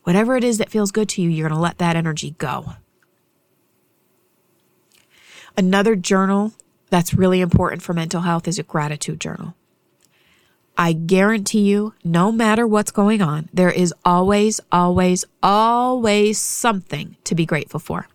Whatever 0.03 0.37
it 0.37 0.45
is 0.45 0.59
that 0.59 0.71
feels 0.71 0.93
good 0.93 1.09
to 1.11 1.23
you, 1.23 1.31
you're 1.31 1.49
going 1.49 1.57
to 1.57 1.63
let 1.63 1.79
that 1.79 1.97
energy 1.97 2.35
go. 2.37 2.75
Another 5.57 5.97
journal 5.97 6.53
that's 6.91 7.15
really 7.15 7.41
important 7.41 7.83
for 7.83 7.95
mental 7.95 8.23
health 8.23 8.47
is 8.47 8.59
a 8.59 8.63
gratitude 8.63 9.21
journal. 9.21 9.55
I 10.81 10.95
guarantee 10.95 11.61
you, 11.61 11.93
no 12.05 12.33
matter 12.33 12.67
what's 12.67 12.91
going 12.91 13.21
on, 13.21 13.51
there 13.53 13.71
is 13.71 13.93
always, 14.03 14.61
always, 14.73 15.27
always 15.43 16.41
something 16.41 17.19
to 17.25 17.35
be 17.35 17.45
grateful 17.45 17.79
for. 17.79 18.09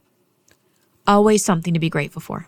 Always 1.06 1.46
something 1.46 1.76
to 1.76 1.80
be 1.80 1.92
grateful 1.92 2.24
for. 2.24 2.48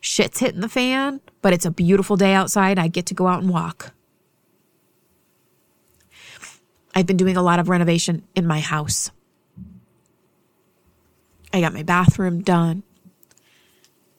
Shit's 0.00 0.38
hitting 0.38 0.62
the 0.62 0.70
fan, 0.70 1.20
but 1.42 1.52
it's 1.52 1.66
a 1.66 1.70
beautiful 1.70 2.16
day 2.16 2.32
outside. 2.32 2.78
I 2.78 2.88
get 2.88 3.04
to 3.06 3.14
go 3.14 3.26
out 3.26 3.42
and 3.42 3.50
walk. 3.50 3.92
I've 6.94 7.06
been 7.06 7.18
doing 7.18 7.36
a 7.36 7.42
lot 7.42 7.58
of 7.58 7.68
renovation 7.68 8.22
in 8.34 8.46
my 8.46 8.60
house. 8.60 9.10
I 11.52 11.60
got 11.60 11.74
my 11.74 11.82
bathroom 11.82 12.40
done. 12.40 12.84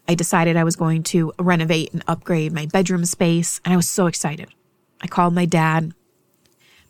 I 0.07 0.13
decided 0.13 0.57
I 0.57 0.63
was 0.63 0.75
going 0.75 1.01
to 1.05 1.33
renovate 1.39 1.91
and 1.91 2.03
upgrade 2.07 2.53
my 2.53 2.67
bedroom 2.67 3.03
space, 3.05 3.59
and 3.65 3.73
I 3.73 3.77
was 3.77 3.89
so 3.89 4.05
excited. 4.05 4.53
I 5.03 5.07
called 5.07 5.35
my 5.35 5.45
dad. 5.45 5.93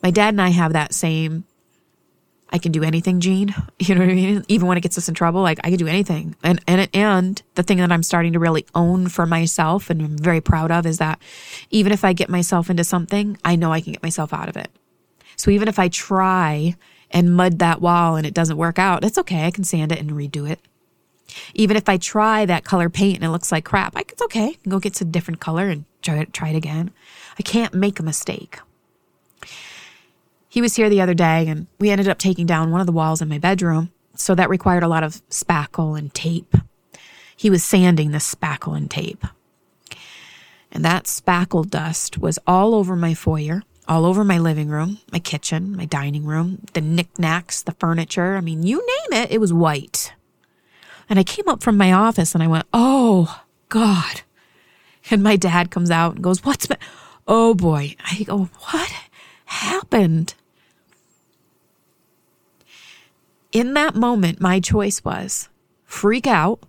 My 0.02 0.12
dad 0.12 0.30
and 0.30 0.42
I 0.42 0.50
have 0.50 0.74
that 0.74 0.94
same 0.94 1.44
I 2.54 2.60
can 2.60 2.72
do 2.72 2.84
anything 2.84 3.20
gene. 3.20 3.54
You 3.80 3.96
know 3.96 4.02
what 4.02 4.12
I 4.12 4.14
mean? 4.14 4.46
Even 4.48 4.68
when 4.68 4.78
it 4.78 4.82
gets 4.82 4.98
us 4.98 5.10
in 5.10 5.16
trouble, 5.16 5.42
like 5.42 5.60
I 5.62 5.70
can 5.70 5.78
do 5.78 5.88
anything. 5.88 6.38
And 6.42 6.62
and 6.68 6.88
and 6.94 7.42
the 7.56 7.64
thing 7.64 7.80
that 7.80 7.92
I'm 7.92 8.04
starting 8.04 8.32
to 8.32 8.40
really 8.40 8.66
own 8.74 9.10
for 9.10 9.26
myself 9.26 9.90
and 9.90 10.02
I'm 10.02 10.18
very 10.18 10.40
proud 10.40 10.72
of 10.72 10.86
is 10.86 11.00
that 11.00 11.20
even 11.70 11.92
if 11.92 12.06
I 12.06 12.14
get 12.14 12.30
myself 12.30 12.70
into 12.70 12.86
something, 12.86 13.38
I 13.44 13.58
know 13.58 13.74
I 13.74 13.82
can 13.82 13.92
get 13.92 14.04
myself 14.04 14.32
out 14.32 14.48
of 14.48 14.56
it. 14.56 14.70
So 15.36 15.52
even 15.52 15.68
if 15.68 15.80
I 15.80 15.90
try 15.90 16.76
and 17.12 17.36
mud 17.36 17.60
that 17.60 17.82
wall 17.82 18.16
and 18.16 18.26
it 18.26 18.34
doesn't 18.34 18.56
work 18.56 18.80
out, 18.80 19.04
it's 19.04 19.18
okay. 19.18 19.46
I 19.46 19.52
can 19.52 19.66
sand 19.66 19.92
it 19.92 20.00
and 20.00 20.12
redo 20.12 20.50
it. 20.50 20.62
Even 21.54 21.76
if 21.76 21.90
I 21.90 21.98
try 21.98 22.46
that 22.46 22.64
color 22.64 22.90
paint 22.90 23.18
and 23.18 23.26
it 23.26 23.32
looks 23.32 23.52
like 23.52 23.66
crap, 23.66 23.98
I, 23.98 24.02
it's 24.08 24.22
okay. 24.22 24.50
I 24.50 24.58
can 24.64 24.70
go 24.70 24.80
get 24.80 24.96
some 24.96 25.12
different 25.12 25.42
color 25.42 25.68
and 25.68 25.84
try 26.04 26.18
it, 26.18 26.34
try 26.34 26.50
it 26.50 26.56
again. 26.56 26.92
I 27.40 27.42
can't 27.42 27.74
make 27.74 28.00
a 28.00 28.04
mistake. 28.04 28.60
He 30.48 30.62
was 30.62 30.76
here 30.76 30.90
the 30.90 31.02
other 31.02 31.16
day 31.16 31.48
and 31.48 31.68
we 31.80 31.90
ended 31.90 32.08
up 32.08 32.20
taking 32.20 32.46
down 32.46 32.72
one 32.72 32.82
of 32.82 32.86
the 32.86 32.94
walls 32.94 33.22
in 33.22 33.30
my 33.30 33.40
bedroom. 33.40 33.92
So 34.16 34.36
that 34.36 34.50
required 34.50 34.84
a 34.84 34.88
lot 34.88 35.04
of 35.04 35.28
spackle 35.30 35.98
and 35.98 36.14
tape. 36.14 36.56
He 37.36 37.50
was 37.50 37.64
sanding 37.64 38.12
the 38.12 38.20
spackle 38.20 38.78
and 38.78 38.90
tape. 38.90 39.26
And 40.72 40.86
that 40.86 41.06
spackle 41.06 41.68
dust 41.68 42.18
was 42.18 42.40
all 42.46 42.76
over 42.76 42.96
my 42.96 43.14
foyer, 43.14 43.64
all 43.88 44.06
over 44.06 44.24
my 44.24 44.38
living 44.38 44.70
room, 44.70 45.00
my 45.12 45.20
kitchen, 45.20 45.76
my 45.76 45.86
dining 45.86 46.26
room, 46.26 46.66
the 46.74 46.82
knickknacks, 46.82 47.62
the 47.62 47.74
furniture. 47.74 48.36
I 48.36 48.42
mean, 48.42 48.64
you 48.64 48.78
name 48.78 49.24
it, 49.24 49.32
it 49.32 49.40
was 49.40 49.52
white. 49.52 50.14
And 51.10 51.20
I 51.20 51.24
came 51.24 51.48
up 51.48 51.62
from 51.62 51.78
my 51.78 51.92
office 51.92 52.34
and 52.34 52.44
I 52.44 52.48
went, 52.48 52.66
Oh 52.74 53.42
God. 53.70 54.22
And 55.10 55.22
my 55.22 55.36
dad 55.36 55.72
comes 55.72 55.92
out 55.92 56.16
and 56.16 56.24
goes, 56.24 56.44
What's, 56.44 56.70
ma-? 56.70 56.76
oh 57.28 57.54
boy. 57.54 57.96
I 58.12 58.24
go, 58.24 58.50
What 58.72 58.94
happened? 59.46 60.34
In 63.52 63.74
that 63.76 63.96
moment, 63.96 64.42
my 64.42 64.60
choice 64.60 65.04
was 65.04 65.50
freak 65.86 66.26
out. 66.26 66.60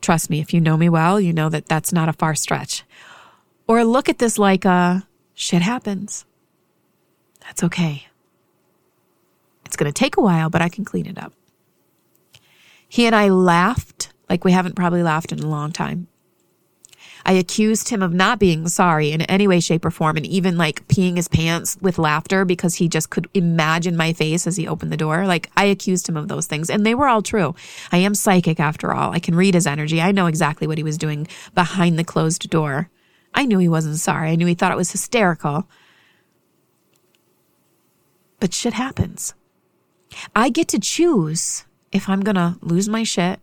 Trust 0.00 0.30
me, 0.30 0.40
if 0.40 0.54
you 0.54 0.60
know 0.60 0.78
me 0.78 0.88
well, 0.88 1.20
you 1.20 1.34
know 1.34 1.50
that 1.50 1.66
that's 1.66 1.92
not 1.92 2.08
a 2.08 2.14
far 2.14 2.34
stretch. 2.34 2.82
Or 3.68 3.84
look 3.84 4.08
at 4.08 4.18
this 4.18 4.38
like 4.38 4.64
a 4.64 5.06
shit 5.34 5.60
happens. 5.60 6.24
That's 7.42 7.62
okay. 7.64 8.06
It's 9.66 9.76
going 9.76 9.92
to 9.92 9.98
take 9.98 10.16
a 10.16 10.22
while, 10.22 10.48
but 10.50 10.62
I 10.62 10.68
can 10.68 10.84
clean 10.84 11.06
it 11.06 11.18
up. 11.18 11.32
He 12.88 13.06
and 13.06 13.14
I 13.14 13.28
laughed 13.28 14.12
like 14.28 14.44
we 14.44 14.52
haven't 14.52 14.74
probably 14.74 15.02
laughed 15.02 15.32
in 15.32 15.40
a 15.40 15.48
long 15.48 15.72
time. 15.72 16.08
I 17.24 17.32
accused 17.32 17.88
him 17.88 18.02
of 18.02 18.12
not 18.12 18.38
being 18.38 18.68
sorry 18.68 19.12
in 19.12 19.22
any 19.22 19.46
way, 19.46 19.60
shape, 19.60 19.84
or 19.84 19.90
form, 19.90 20.16
and 20.16 20.26
even 20.26 20.56
like 20.56 20.86
peeing 20.88 21.16
his 21.16 21.28
pants 21.28 21.76
with 21.80 21.98
laughter 21.98 22.44
because 22.44 22.76
he 22.76 22.88
just 22.88 23.10
could 23.10 23.28
imagine 23.34 23.96
my 23.96 24.12
face 24.12 24.46
as 24.46 24.56
he 24.56 24.66
opened 24.66 24.92
the 24.92 24.96
door. 24.96 25.26
Like 25.26 25.50
I 25.56 25.64
accused 25.64 26.08
him 26.08 26.16
of 26.16 26.28
those 26.28 26.46
things, 26.46 26.70
and 26.70 26.84
they 26.84 26.94
were 26.94 27.08
all 27.08 27.22
true. 27.22 27.54
I 27.92 27.98
am 27.98 28.14
psychic 28.14 28.60
after 28.60 28.92
all. 28.92 29.12
I 29.12 29.18
can 29.18 29.34
read 29.34 29.54
his 29.54 29.66
energy. 29.66 30.00
I 30.00 30.12
know 30.12 30.26
exactly 30.26 30.66
what 30.66 30.78
he 30.78 30.84
was 30.84 30.98
doing 30.98 31.26
behind 31.54 31.98
the 31.98 32.04
closed 32.04 32.48
door. 32.50 32.88
I 33.34 33.44
knew 33.44 33.58
he 33.58 33.68
wasn't 33.68 33.98
sorry. 33.98 34.30
I 34.30 34.36
knew 34.36 34.46
he 34.46 34.54
thought 34.54 34.72
it 34.72 34.76
was 34.76 34.92
hysterical. 34.92 35.68
But 38.40 38.54
shit 38.54 38.72
happens. 38.72 39.34
I 40.34 40.48
get 40.48 40.68
to 40.68 40.80
choose 40.80 41.64
if 41.92 42.08
I'm 42.08 42.20
going 42.20 42.36
to 42.36 42.56
lose 42.62 42.88
my 42.88 43.04
shit 43.04 43.40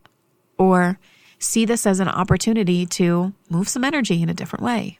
or 0.57 0.99
see 1.39 1.65
this 1.65 1.85
as 1.85 1.99
an 1.99 2.07
opportunity 2.07 2.85
to 2.85 3.33
move 3.49 3.69
some 3.69 3.83
energy 3.83 4.21
in 4.21 4.29
a 4.29 4.33
different 4.33 4.63
way. 4.63 4.99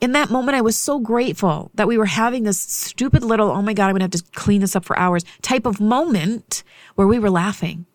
In 0.00 0.12
that 0.12 0.30
moment, 0.30 0.56
I 0.56 0.60
was 0.60 0.76
so 0.76 0.98
grateful 0.98 1.70
that 1.74 1.88
we 1.88 1.96
were 1.96 2.06
having 2.06 2.44
this 2.44 2.60
stupid 2.60 3.22
little, 3.22 3.50
oh 3.50 3.62
my 3.62 3.72
God, 3.72 3.86
I'm 3.86 3.96
going 3.96 4.10
to 4.10 4.18
have 4.18 4.24
to 4.24 4.38
clean 4.38 4.60
this 4.60 4.76
up 4.76 4.84
for 4.84 4.98
hours 4.98 5.24
type 5.40 5.64
of 5.64 5.80
moment 5.80 6.62
where 6.96 7.06
we 7.06 7.18
were 7.18 7.30
laughing. 7.30 7.86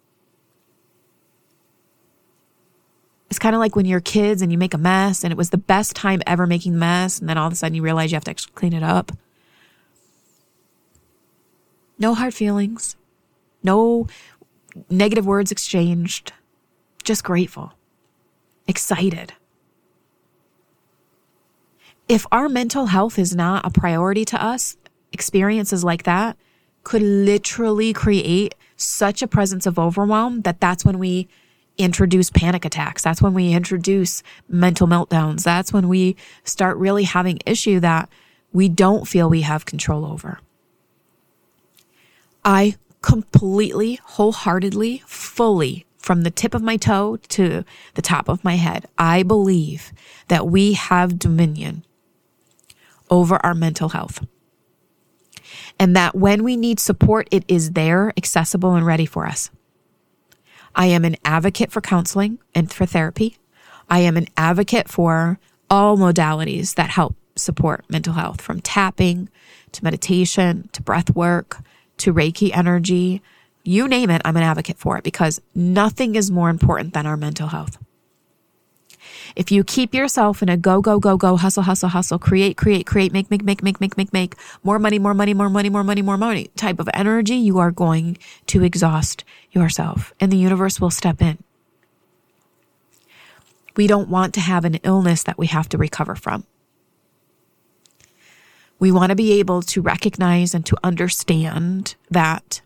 It's 3.30 3.40
kind 3.40 3.56
of 3.56 3.60
like 3.60 3.76
when 3.76 3.86
you're 3.86 4.02
kids 4.02 4.42
and 4.42 4.52
you 4.52 4.58
make 4.58 4.74
a 4.74 4.80
mess 4.80 5.24
and 5.24 5.32
it 5.32 5.38
was 5.38 5.52
the 5.52 5.58
best 5.58 5.96
time 5.96 6.22
ever 6.26 6.48
making 6.48 6.74
the 6.74 6.80
mess. 6.80 7.20
And 7.20 7.30
then 7.30 7.38
all 7.38 7.48
of 7.48 7.54
a 7.54 7.56
sudden 7.56 7.76
you 7.76 7.84
realize 7.84 8.12
you 8.12 8.16
have 8.16 8.24
to 8.26 8.32
actually 8.32 8.54
clean 8.56 8.74
it 8.74 8.84
up. 8.84 9.12
No 12.00 12.16
hard 12.16 12.34
feelings, 12.34 12.96
no 13.64 14.08
negative 14.90 15.26
words 15.26 15.52
exchanged, 15.52 16.34
just 17.02 17.24
grateful, 17.24 17.74
excited. 18.68 19.34
If 22.08 22.26
our 22.32 22.50
mental 22.50 22.88
health 22.88 23.18
is 23.18 23.36
not 23.36 23.66
a 23.66 23.70
priority 23.70 24.26
to 24.26 24.44
us, 24.44 24.76
experiences 25.14 25.84
like 25.84 26.04
that 26.04 26.38
could 26.84 27.02
literally 27.02 27.94
create 27.94 28.56
such 28.76 29.22
a 29.22 29.28
presence 29.28 29.66
of 29.66 29.78
overwhelm 29.78 30.42
that 30.42 30.60
that's 30.60 30.84
when 30.84 31.00
we 31.00 31.28
introduce 31.78 32.30
panic 32.30 32.66
attacks. 32.66 33.02
That's 33.02 33.22
when 33.22 33.34
we 33.34 33.54
introduce 33.54 34.24
mental 34.50 34.88
meltdowns. 34.88 35.44
That's 35.44 35.72
when 35.72 35.88
we 35.88 36.16
start 36.44 36.78
really 36.78 37.04
having 37.04 37.40
issue 37.46 37.80
that 37.80 38.10
we 38.52 38.68
don't 38.68 39.08
feel 39.08 39.30
we 39.30 39.42
have 39.42 39.66
control 39.66 40.06
over. 40.06 40.40
I 42.44 42.76
completely, 43.02 44.00
wholeheartedly, 44.04 45.04
fully, 45.06 45.86
from 46.02 46.24
the 46.24 46.32
tip 46.32 46.54
of 46.54 46.62
my 46.62 46.78
toe 46.78 47.18
to 47.30 47.64
the 47.94 48.02
top 48.02 48.28
of 48.28 48.44
my 48.44 48.56
head, 48.56 48.86
I 48.98 49.24
believe 49.24 49.94
that 50.28 50.48
we 50.48 50.74
have 50.74 51.20
dominion 51.20 51.86
over 53.10 53.36
our 53.46 53.54
mental 53.54 53.90
health. 53.90 54.26
And 55.80 55.96
that 55.96 56.16
when 56.16 56.44
we 56.44 56.56
need 56.56 56.80
support, 56.80 57.28
it 57.32 57.44
is 57.48 57.72
there, 57.72 58.14
accessible, 58.18 58.76
and 58.76 58.86
ready 58.86 59.06
for 59.06 59.26
us. 59.26 59.52
I 60.74 60.88
am 60.88 61.04
an 61.04 61.18
advocate 61.26 61.72
for 61.72 61.82
counseling 61.82 62.40
and 62.56 62.72
for 62.72 62.86
therapy. 62.86 63.38
I 63.90 64.00
am 64.00 64.16
an 64.16 64.28
advocate 64.38 64.88
for 64.88 65.40
all 65.70 65.98
modalities 65.98 66.76
that 66.76 66.92
help 66.92 67.16
support 67.36 67.86
mental 67.90 68.14
health 68.14 68.42
from 68.42 68.62
tapping 68.62 69.30
to 69.74 69.84
meditation 69.84 70.70
to 70.74 70.82
breath 70.82 71.14
work 71.16 71.60
to 71.98 72.14
Reiki 72.14 72.56
energy. 72.56 73.22
You 73.64 73.88
name 73.88 74.10
it, 74.10 74.22
I'm 74.26 74.38
an 74.38 74.44
advocate 74.44 74.78
for 74.78 74.98
it 74.98 75.04
because 75.04 75.40
nothing 75.54 76.16
is 76.16 76.32
more 76.32 76.50
important 76.50 76.94
than 76.94 77.06
our 77.06 77.18
mental 77.18 77.48
health. 77.48 77.78
If 79.36 79.52
you 79.52 79.64
keep 79.64 79.94
yourself 79.94 80.42
in 80.42 80.50
a 80.50 80.58
go, 80.58 80.82
go, 80.82 81.00
go, 81.00 81.16
go, 81.18 81.38
hustle, 81.38 81.64
hustle, 81.64 81.90
hustle, 81.90 82.20
create, 82.20 82.58
create, 82.58 82.86
create, 82.86 83.14
make, 83.14 83.32
make, 83.32 83.44
make, 83.44 83.64
make, 83.64 83.80
make, 83.80 83.98
make, 83.98 84.14
make, 84.14 84.36
more 84.64 84.80
money, 84.80 85.00
more 85.00 85.14
money, 85.14 85.34
more 85.34 85.50
money, 85.50 85.70
more 85.70 85.84
money, 85.84 86.02
more 86.02 86.18
money 86.18 86.50
type 86.56 86.80
of 86.80 86.90
energy, 86.94 87.36
you 87.36 87.58
are 87.58 87.72
going 87.72 88.18
to 88.48 88.64
exhaust 88.64 89.24
yourself 89.52 90.14
and 90.20 90.32
the 90.32 90.38
universe 90.38 90.82
will 90.82 90.90
step 90.90 91.22
in. 91.22 91.38
We 93.76 93.88
don't 93.88 94.10
want 94.10 94.34
to 94.34 94.42
have 94.42 94.66
an 94.66 94.76
illness 94.84 95.24
that 95.24 95.38
we 95.38 95.48
have 95.48 95.70
to 95.70 95.78
recover 95.78 96.16
from. 96.16 96.46
We 98.80 98.92
want 98.92 99.12
to 99.12 99.16
be 99.16 99.34
able 99.34 99.62
to 99.62 99.82
recognize 99.82 100.54
and 100.54 100.66
to 100.66 100.76
understand 100.84 101.96
that 102.10 102.62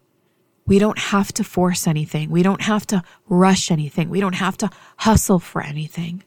we 0.67 0.79
don't 0.79 0.97
have 0.97 1.31
to 1.33 1.43
force 1.43 1.87
anything. 1.87 2.29
We 2.31 2.43
don't 2.43 2.61
have 2.61 2.87
to 2.87 3.03
rush 3.27 3.71
anything. 3.71 4.09
We 4.09 4.19
don't 4.19 4.35
have 4.35 4.57
to 4.57 4.69
hustle 4.97 5.39
for 5.39 5.61
anything 5.61 6.23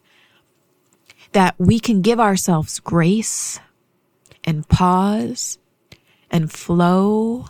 that 1.31 1.55
we 1.57 1.79
can 1.79 2.01
give 2.01 2.19
ourselves 2.19 2.79
grace 2.79 3.59
and 4.43 4.67
pause 4.67 5.59
and 6.31 6.51
flow 6.51 7.47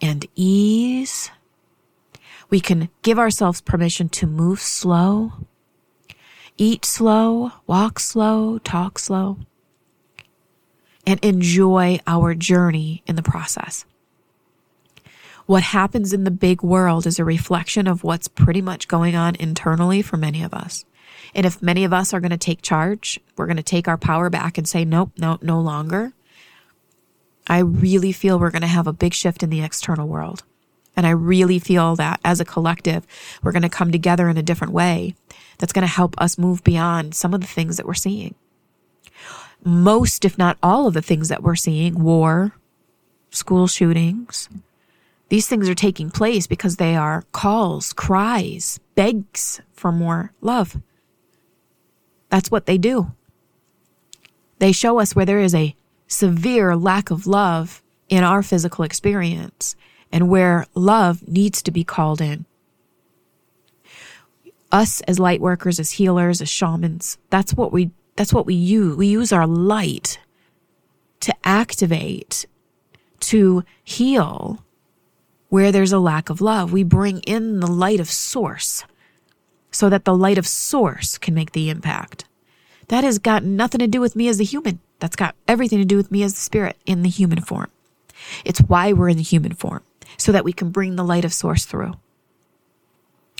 and 0.00 0.26
ease. 0.34 1.30
We 2.48 2.60
can 2.60 2.88
give 3.02 3.18
ourselves 3.18 3.60
permission 3.60 4.08
to 4.10 4.26
move 4.26 4.60
slow, 4.60 5.32
eat 6.56 6.84
slow, 6.84 7.52
walk 7.66 8.00
slow, 8.00 8.58
talk 8.58 8.98
slow, 8.98 9.38
and 11.06 11.22
enjoy 11.24 12.00
our 12.06 12.34
journey 12.34 13.02
in 13.06 13.16
the 13.16 13.22
process. 13.22 13.84
What 15.50 15.64
happens 15.64 16.12
in 16.12 16.22
the 16.22 16.30
big 16.30 16.62
world 16.62 17.08
is 17.08 17.18
a 17.18 17.24
reflection 17.24 17.88
of 17.88 18.04
what's 18.04 18.28
pretty 18.28 18.62
much 18.62 18.86
going 18.86 19.16
on 19.16 19.34
internally 19.34 20.00
for 20.00 20.16
many 20.16 20.44
of 20.44 20.54
us. 20.54 20.84
And 21.34 21.44
if 21.44 21.60
many 21.60 21.82
of 21.82 21.92
us 21.92 22.14
are 22.14 22.20
going 22.20 22.30
to 22.30 22.36
take 22.36 22.62
charge, 22.62 23.18
we're 23.36 23.48
going 23.48 23.56
to 23.56 23.62
take 23.64 23.88
our 23.88 23.98
power 23.98 24.30
back 24.30 24.58
and 24.58 24.68
say, 24.68 24.84
nope, 24.84 25.10
no, 25.18 25.40
no 25.42 25.60
longer. 25.60 26.12
I 27.48 27.58
really 27.58 28.12
feel 28.12 28.38
we're 28.38 28.52
going 28.52 28.62
to 28.62 28.68
have 28.68 28.86
a 28.86 28.92
big 28.92 29.12
shift 29.12 29.42
in 29.42 29.50
the 29.50 29.60
external 29.60 30.06
world. 30.06 30.44
And 30.96 31.04
I 31.04 31.10
really 31.10 31.58
feel 31.58 31.96
that 31.96 32.20
as 32.24 32.38
a 32.38 32.44
collective, 32.44 33.04
we're 33.42 33.50
going 33.50 33.62
to 33.62 33.68
come 33.68 33.90
together 33.90 34.28
in 34.28 34.36
a 34.36 34.44
different 34.44 34.72
way 34.72 35.16
that's 35.58 35.72
going 35.72 35.82
to 35.82 35.92
help 35.92 36.14
us 36.18 36.38
move 36.38 36.62
beyond 36.62 37.16
some 37.16 37.34
of 37.34 37.40
the 37.40 37.48
things 37.48 37.76
that 37.76 37.86
we're 37.86 37.94
seeing. 37.94 38.36
Most, 39.64 40.24
if 40.24 40.38
not 40.38 40.58
all 40.62 40.86
of 40.86 40.94
the 40.94 41.02
things 41.02 41.28
that 41.28 41.42
we're 41.42 41.56
seeing, 41.56 42.04
war, 42.04 42.54
school 43.32 43.66
shootings, 43.66 44.48
these 45.30 45.46
things 45.46 45.68
are 45.68 45.74
taking 45.74 46.10
place 46.10 46.48
because 46.48 46.76
they 46.76 46.96
are 46.96 47.24
calls, 47.32 47.92
cries, 47.92 48.80
begs 48.96 49.60
for 49.72 49.92
more 49.92 50.32
love. 50.40 50.76
That's 52.28 52.50
what 52.50 52.66
they 52.66 52.76
do. 52.76 53.12
They 54.58 54.72
show 54.72 54.98
us 54.98 55.14
where 55.14 55.24
there 55.24 55.38
is 55.38 55.54
a 55.54 55.74
severe 56.08 56.76
lack 56.76 57.10
of 57.12 57.28
love 57.28 57.80
in 58.08 58.24
our 58.24 58.42
physical 58.42 58.84
experience 58.84 59.76
and 60.10 60.28
where 60.28 60.66
love 60.74 61.26
needs 61.28 61.62
to 61.62 61.70
be 61.70 61.84
called 61.84 62.20
in. 62.20 62.44
Us 64.72 65.00
as 65.02 65.20
light 65.20 65.40
workers, 65.40 65.78
as 65.78 65.92
healers, 65.92 66.42
as 66.42 66.48
shamans, 66.48 67.18
that's 67.30 67.54
what 67.54 67.72
we 67.72 67.90
that's 68.16 68.34
what 68.34 68.46
we 68.46 68.54
use. 68.54 68.96
We 68.96 69.06
use 69.06 69.32
our 69.32 69.46
light 69.46 70.18
to 71.20 71.34
activate, 71.44 72.46
to 73.20 73.64
heal 73.84 74.62
where 75.50 75.70
there's 75.70 75.92
a 75.92 75.98
lack 75.98 76.30
of 76.30 76.40
love. 76.40 76.72
We 76.72 76.82
bring 76.82 77.18
in 77.20 77.60
the 77.60 77.70
light 77.70 78.00
of 78.00 78.10
source 78.10 78.84
so 79.70 79.88
that 79.90 80.04
the 80.04 80.16
light 80.16 80.38
of 80.38 80.46
source 80.46 81.18
can 81.18 81.34
make 81.34 81.52
the 81.52 81.68
impact. 81.68 82.24
That 82.88 83.04
has 83.04 83.18
got 83.18 83.44
nothing 83.44 83.80
to 83.80 83.86
do 83.86 84.00
with 84.00 84.16
me 84.16 84.28
as 84.28 84.40
a 84.40 84.44
human. 84.44 84.80
That's 85.00 85.16
got 85.16 85.34
everything 85.46 85.78
to 85.78 85.84
do 85.84 85.96
with 85.96 86.10
me 86.10 86.22
as 86.22 86.34
the 86.34 86.40
spirit 86.40 86.76
in 86.86 87.02
the 87.02 87.08
human 87.08 87.40
form. 87.40 87.70
It's 88.44 88.60
why 88.60 88.92
we're 88.92 89.08
in 89.08 89.16
the 89.16 89.22
human 89.22 89.52
form, 89.52 89.82
so 90.16 90.32
that 90.32 90.44
we 90.44 90.52
can 90.52 90.70
bring 90.70 90.96
the 90.96 91.04
light 91.04 91.24
of 91.24 91.32
source 91.32 91.64
through. 91.64 91.94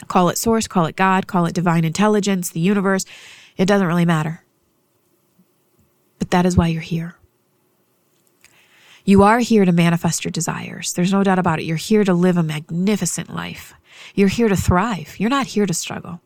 Call 0.09 0.29
it 0.31 0.39
source, 0.39 0.67
call 0.67 0.87
it 0.87 0.97
God, 0.97 1.27
call 1.27 1.47
it 1.47 1.55
divine 1.55 1.85
intelligence, 1.85 2.51
the 2.51 2.61
universe. 2.61 3.05
It 3.57 3.67
doesn't 3.67 3.87
really 3.87 4.07
matter. 4.07 4.43
But 6.19 6.31
that 6.31 6.47
is 6.47 6.57
why 6.57 6.69
you're 6.69 6.81
here. 6.81 7.17
You 9.05 9.23
are 9.23 9.39
here 9.39 9.65
to 9.65 9.73
manifest 9.73 10.25
your 10.25 10.33
desires. 10.33 10.93
There's 10.93 11.13
no 11.13 11.25
doubt 11.25 11.39
about 11.39 11.59
it. 11.59 11.65
You're 11.65 11.77
here 11.77 12.05
to 12.05 12.15
live 12.15 12.37
a 12.37 12.43
magnificent 12.43 13.35
life. 13.35 13.75
You're 14.15 14.29
here 14.29 14.49
to 14.49 14.57
thrive. 14.57 15.19
You're 15.19 15.31
not 15.31 15.49
here 15.49 15.67
to 15.67 15.75
struggle. 15.75 16.21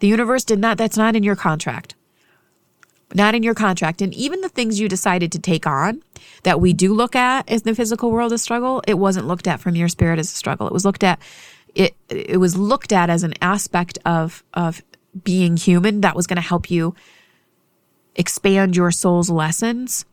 The 0.00 0.08
universe 0.08 0.44
did 0.44 0.58
not, 0.58 0.78
that's 0.78 0.96
not 0.96 1.16
in 1.16 1.22
your 1.22 1.36
contract. 1.36 1.94
Not 3.14 3.34
in 3.34 3.42
your 3.42 3.54
contract. 3.54 4.00
And 4.02 4.14
even 4.14 4.40
the 4.40 4.48
things 4.48 4.78
you 4.78 4.88
decided 4.88 5.32
to 5.32 5.38
take 5.38 5.66
on 5.66 6.02
that 6.42 6.60
we 6.60 6.72
do 6.72 6.94
look 6.94 7.16
at 7.16 7.50
as 7.50 7.62
the 7.62 7.74
physical 7.74 8.10
world 8.10 8.32
as 8.32 8.42
struggle, 8.42 8.82
it 8.86 8.98
wasn't 8.98 9.26
looked 9.26 9.46
at 9.46 9.60
from 9.60 9.74
your 9.74 9.88
spirit 9.88 10.18
as 10.18 10.32
a 10.32 10.36
struggle. 10.36 10.66
It 10.66 10.72
was 10.72 10.84
looked 10.84 11.04
at, 11.04 11.18
it, 11.74 11.96
it 12.08 12.38
was 12.38 12.56
looked 12.56 12.92
at 12.92 13.10
as 13.10 13.22
an 13.22 13.34
aspect 13.42 13.98
of, 14.04 14.44
of 14.54 14.82
being 15.24 15.56
human 15.56 16.02
that 16.02 16.14
was 16.14 16.26
going 16.26 16.36
to 16.36 16.42
help 16.42 16.70
you 16.70 16.94
expand 18.14 18.76
your 18.76 18.90
soul's 18.90 19.30
lessons 19.30 20.04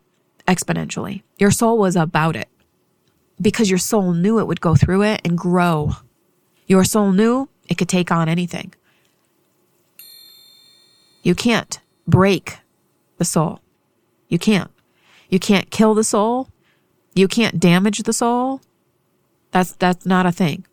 exponentially. 0.47 1.23
Your 1.37 1.51
soul 1.51 1.77
was 1.77 1.95
about 1.95 2.35
it 2.35 2.49
because 3.39 3.69
your 3.69 3.79
soul 3.79 4.13
knew 4.13 4.39
it 4.39 4.47
would 4.47 4.61
go 4.61 4.75
through 4.75 5.03
it 5.03 5.21
and 5.23 5.37
grow 5.37 5.97
your 6.67 6.83
soul 6.83 7.13
knew 7.13 7.47
it 7.69 7.77
could 7.77 7.89
take 7.89 8.11
on 8.11 8.27
anything. 8.27 8.73
You 11.23 11.33
can't 11.33 11.79
break 12.05 12.59
the 13.17 13.25
soul. 13.25 13.61
You 14.27 14.37
can't. 14.37 14.69
You 15.29 15.39
can't 15.39 15.71
kill 15.71 15.93
the 15.93 16.03
soul. 16.03 16.49
You 17.15 17.27
can't 17.27 17.59
damage 17.59 17.99
the 17.99 18.13
soul. 18.13 18.61
That's, 19.51 19.71
that's 19.73 20.05
not 20.05 20.25
a 20.25 20.31
thing. 20.31 20.65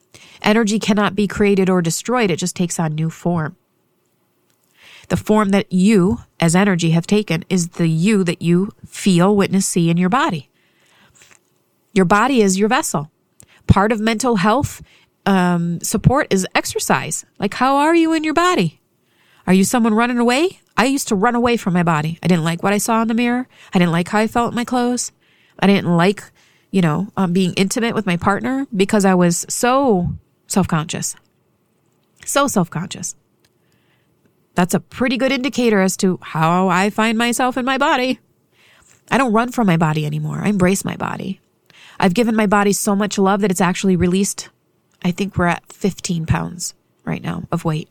Energy 0.43 0.79
cannot 0.79 1.15
be 1.15 1.27
created 1.27 1.71
or 1.71 1.81
destroyed. 1.81 2.31
It 2.31 2.39
just 2.39 2.57
takes 2.57 2.79
on 2.79 2.95
new 2.95 3.09
form. 3.09 3.57
The 5.09 5.17
form 5.17 5.51
that 5.51 5.73
you, 5.73 6.21
as 6.41 6.57
energy, 6.57 6.91
have 6.91 7.07
taken 7.07 7.45
is 7.49 7.71
the 7.71 7.89
you 7.89 8.25
that 8.25 8.43
you 8.43 8.73
feel, 8.87 9.35
witness, 9.35 9.67
see 9.67 9.91
in 9.91 9.97
your 9.97 10.09
body. 10.09 10.51
Your 11.93 12.05
body 12.05 12.41
is 12.41 12.59
your 12.59 12.69
vessel. 12.69 13.11
Part 13.67 13.93
of 13.93 14.01
mental 14.01 14.37
health 14.37 14.83
um, 15.27 15.81
support 15.81 16.27
is 16.31 16.47
exercise. 16.55 17.25
Like, 17.39 17.55
how 17.55 17.77
are 17.77 17.95
you 17.95 18.13
in 18.13 18.25
your 18.25 18.35
body? 18.35 18.81
Are 19.47 19.55
you 19.55 19.65
someone 19.65 19.95
running 19.95 20.19
away? 20.19 20.61
I 20.77 20.87
used 20.87 21.09
to 21.09 21.15
run 21.15 21.35
away 21.35 21.57
from 21.57 21.75
my 21.75 21.83
body. 21.83 22.19
I 22.23 22.27
didn't 22.27 22.45
like 22.45 22.63
what 22.63 22.73
I 22.73 22.79
saw 22.79 23.03
in 23.03 23.09
the 23.09 23.15
mirror. 23.15 23.47
I 23.73 23.79
didn't 23.79 23.93
like 23.93 24.09
how 24.09 24.19
I 24.19 24.27
felt 24.27 24.53
in 24.53 24.57
my 24.57 24.65
clothes. 24.65 25.13
I 25.59 25.67
didn't 25.67 25.97
like, 25.97 26.23
you 26.71 26.83
know, 26.83 27.09
um, 27.17 27.33
being 27.33 27.53
intimate 27.55 27.95
with 27.95 28.07
my 28.07 28.17
partner 28.17 28.67
because 28.75 29.05
I 29.05 29.15
was 29.15 29.47
so 29.49 30.09
self 30.49 30.67
conscious. 30.67 31.15
So 32.25 32.49
self 32.49 32.71
conscious. 32.71 33.15
That's 34.55 34.75
a 34.75 34.81
pretty 34.81 35.17
good 35.17 35.33
indicator 35.33 35.81
as 35.81 35.97
to 35.99 36.19
how 36.23 36.69
I 36.69 36.91
find 36.91 37.19
myself 37.19 37.57
in 37.57 37.65
my 37.65 37.79
body. 37.79 38.21
I 39.11 39.19
don't 39.19 39.33
run 39.33 39.51
from 39.51 39.67
my 39.67 39.77
body 39.77 40.07
anymore. 40.07 40.41
I 40.43 40.49
embrace 40.49 40.85
my 40.85 40.97
body. 40.97 41.41
I've 41.99 42.15
given 42.15 42.37
my 42.37 42.47
body 42.47 42.73
so 42.73 42.97
much 42.97 43.19
love 43.19 43.41
that 43.41 43.51
it's 43.51 43.61
actually 43.61 43.97
released. 43.97 44.49
I 45.03 45.11
think 45.11 45.37
we're 45.37 45.47
at 45.47 45.73
15 45.73 46.27
pounds 46.27 46.75
right 47.05 47.23
now 47.23 47.45
of 47.53 47.65
weight. 47.65 47.89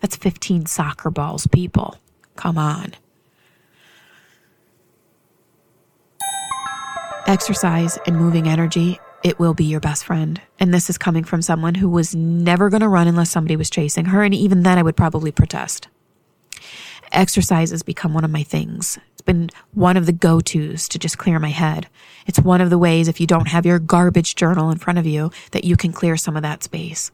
That's 0.00 0.16
15 0.16 0.66
soccer 0.66 1.10
balls, 1.10 1.46
people. 1.46 1.98
Come 2.36 2.58
on. 2.58 2.94
Exercise 7.26 7.98
and 8.06 8.16
moving 8.16 8.48
energy, 8.48 8.98
it 9.22 9.38
will 9.38 9.54
be 9.54 9.64
your 9.64 9.80
best 9.80 10.04
friend. 10.04 10.40
And 10.60 10.72
this 10.72 10.88
is 10.88 10.98
coming 10.98 11.24
from 11.24 11.42
someone 11.42 11.74
who 11.74 11.88
was 11.88 12.14
never 12.14 12.70
going 12.70 12.82
to 12.82 12.88
run 12.88 13.08
unless 13.08 13.30
somebody 13.30 13.56
was 13.56 13.70
chasing 13.70 14.06
her. 14.06 14.22
And 14.22 14.34
even 14.34 14.62
then, 14.62 14.78
I 14.78 14.82
would 14.82 14.96
probably 14.96 15.32
protest. 15.32 15.88
Exercise 17.10 17.70
has 17.70 17.82
become 17.82 18.12
one 18.12 18.24
of 18.24 18.30
my 18.30 18.42
things. 18.42 18.98
It's 19.12 19.22
been 19.22 19.50
one 19.72 19.96
of 19.96 20.06
the 20.06 20.12
go 20.12 20.40
tos 20.40 20.88
to 20.88 20.98
just 20.98 21.18
clear 21.18 21.38
my 21.38 21.48
head. 21.48 21.88
It's 22.26 22.38
one 22.38 22.60
of 22.60 22.70
the 22.70 22.78
ways, 22.78 23.08
if 23.08 23.20
you 23.20 23.26
don't 23.26 23.48
have 23.48 23.64
your 23.64 23.78
garbage 23.78 24.34
journal 24.34 24.70
in 24.70 24.78
front 24.78 24.98
of 24.98 25.06
you, 25.06 25.30
that 25.52 25.64
you 25.64 25.76
can 25.76 25.92
clear 25.92 26.16
some 26.16 26.36
of 26.36 26.42
that 26.42 26.62
space. 26.62 27.10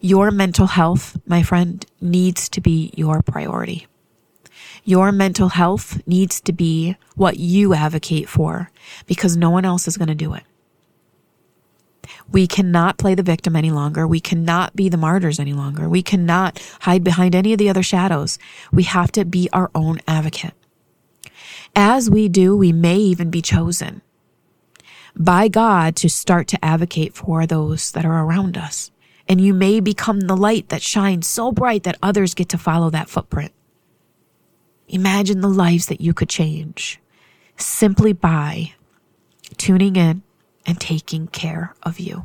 Your 0.00 0.30
mental 0.30 0.66
health, 0.66 1.18
my 1.26 1.42
friend, 1.42 1.84
needs 2.00 2.48
to 2.50 2.60
be 2.60 2.92
your 2.96 3.22
priority. 3.22 3.86
Your 4.84 5.12
mental 5.12 5.50
health 5.50 6.04
needs 6.06 6.40
to 6.42 6.52
be 6.52 6.96
what 7.14 7.38
you 7.38 7.72
advocate 7.74 8.28
for 8.28 8.70
because 9.06 9.36
no 9.36 9.50
one 9.50 9.64
else 9.64 9.86
is 9.86 9.96
going 9.96 10.08
to 10.08 10.14
do 10.14 10.34
it. 10.34 10.42
We 12.30 12.46
cannot 12.46 12.98
play 12.98 13.14
the 13.14 13.22
victim 13.22 13.54
any 13.54 13.70
longer. 13.70 14.06
We 14.06 14.20
cannot 14.20 14.74
be 14.74 14.88
the 14.88 14.96
martyrs 14.96 15.38
any 15.38 15.52
longer. 15.52 15.88
We 15.88 16.02
cannot 16.02 16.60
hide 16.80 17.04
behind 17.04 17.34
any 17.34 17.52
of 17.52 17.58
the 17.58 17.68
other 17.68 17.82
shadows. 17.82 18.38
We 18.72 18.84
have 18.84 19.12
to 19.12 19.24
be 19.24 19.48
our 19.52 19.70
own 19.74 20.00
advocate. 20.08 20.54
As 21.76 22.10
we 22.10 22.28
do, 22.28 22.56
we 22.56 22.72
may 22.72 22.96
even 22.96 23.30
be 23.30 23.42
chosen 23.42 24.02
by 25.14 25.48
God 25.48 25.94
to 25.96 26.08
start 26.08 26.48
to 26.48 26.64
advocate 26.64 27.14
for 27.14 27.46
those 27.46 27.92
that 27.92 28.04
are 28.04 28.24
around 28.24 28.56
us. 28.56 28.90
And 29.28 29.40
you 29.40 29.54
may 29.54 29.80
become 29.80 30.20
the 30.20 30.36
light 30.36 30.68
that 30.70 30.82
shines 30.82 31.28
so 31.28 31.52
bright 31.52 31.84
that 31.84 31.98
others 32.02 32.34
get 32.34 32.48
to 32.50 32.58
follow 32.58 32.90
that 32.90 33.08
footprint. 33.08 33.52
Imagine 34.88 35.40
the 35.40 35.48
lives 35.48 35.86
that 35.86 36.00
you 36.00 36.12
could 36.12 36.28
change 36.28 37.00
simply 37.56 38.12
by 38.12 38.74
tuning 39.56 39.96
in 39.96 40.22
and 40.66 40.80
taking 40.80 41.26
care 41.28 41.74
of 41.82 41.98
you. 41.98 42.24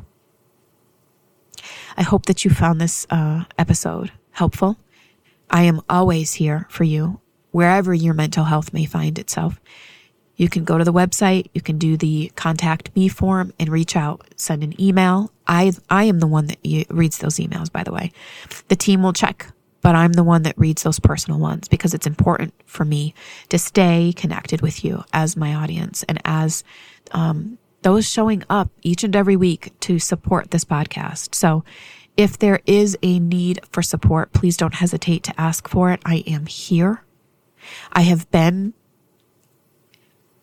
I 1.96 2.02
hope 2.02 2.26
that 2.26 2.44
you 2.44 2.50
found 2.50 2.80
this 2.80 3.06
uh, 3.10 3.44
episode 3.58 4.12
helpful. 4.32 4.76
I 5.50 5.62
am 5.62 5.80
always 5.88 6.34
here 6.34 6.66
for 6.70 6.84
you, 6.84 7.20
wherever 7.50 7.94
your 7.94 8.14
mental 8.14 8.44
health 8.44 8.72
may 8.72 8.84
find 8.84 9.18
itself. 9.18 9.60
You 10.36 10.48
can 10.48 10.62
go 10.62 10.78
to 10.78 10.84
the 10.84 10.92
website, 10.92 11.48
you 11.52 11.60
can 11.60 11.78
do 11.78 11.96
the 11.96 12.30
contact 12.36 12.94
me 12.94 13.08
form 13.08 13.52
and 13.58 13.68
reach 13.68 13.96
out, 13.96 14.28
send 14.36 14.62
an 14.62 14.80
email. 14.80 15.32
I, 15.48 15.72
I 15.90 16.04
am 16.04 16.20
the 16.20 16.28
one 16.28 16.46
that 16.46 16.86
reads 16.90 17.18
those 17.18 17.36
emails, 17.36 17.72
by 17.72 17.82
the 17.82 17.92
way. 17.92 18.12
The 18.68 18.76
team 18.76 19.02
will 19.02 19.12
check, 19.12 19.48
but 19.80 19.94
I'm 19.94 20.12
the 20.12 20.24
one 20.24 20.42
that 20.42 20.58
reads 20.58 20.82
those 20.82 20.98
personal 20.98 21.38
ones 21.38 21.68
because 21.68 21.94
it's 21.94 22.06
important 22.06 22.54
for 22.66 22.84
me 22.84 23.14
to 23.48 23.58
stay 23.58 24.12
connected 24.16 24.60
with 24.60 24.84
you 24.84 25.04
as 25.12 25.36
my 25.36 25.54
audience 25.54 26.04
and 26.08 26.20
as 26.24 26.64
um, 27.12 27.58
those 27.82 28.08
showing 28.08 28.42
up 28.50 28.70
each 28.82 29.04
and 29.04 29.14
every 29.14 29.36
week 29.36 29.72
to 29.80 29.98
support 29.98 30.50
this 30.50 30.64
podcast. 30.64 31.34
So 31.34 31.64
if 32.16 32.38
there 32.38 32.60
is 32.66 32.98
a 33.02 33.20
need 33.20 33.60
for 33.70 33.82
support, 33.82 34.32
please 34.32 34.56
don't 34.56 34.74
hesitate 34.74 35.22
to 35.24 35.40
ask 35.40 35.68
for 35.68 35.92
it. 35.92 36.00
I 36.04 36.24
am 36.26 36.46
here. 36.46 37.04
I 37.92 38.02
have 38.02 38.30
been 38.30 38.74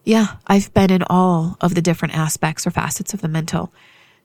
yeah, 0.05 0.35
I've 0.45 0.71
been 0.71 0.91
in 0.91 1.03
all 1.09 1.57
of 1.59 1.73
the 1.73 1.81
different 1.81 2.15
aspects 2.15 2.67
or 2.67 2.71
facets 2.71 3.15
of 3.15 3.21
the 3.21 3.27
mental 3.27 3.73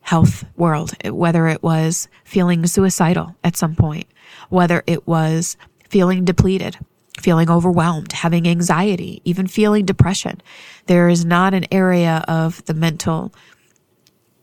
health 0.02 0.44
world, 0.56 0.92
whether 1.04 1.46
it 1.46 1.62
was 1.62 2.08
feeling 2.24 2.66
suicidal 2.66 3.36
at 3.44 3.56
some 3.56 3.74
point, 3.76 4.06
whether 4.48 4.82
it 4.86 5.06
was 5.06 5.56
feeling 5.88 6.24
depleted, 6.24 6.78
feeling 7.18 7.50
overwhelmed, 7.50 8.12
having 8.12 8.48
anxiety, 8.48 9.20
even 9.24 9.46
feeling 9.46 9.84
depression. 9.84 10.40
There 10.86 11.08
is 11.08 11.24
not 11.24 11.54
an 11.54 11.66
area 11.70 12.24
of 12.26 12.64
the 12.64 12.74
mental 12.74 13.32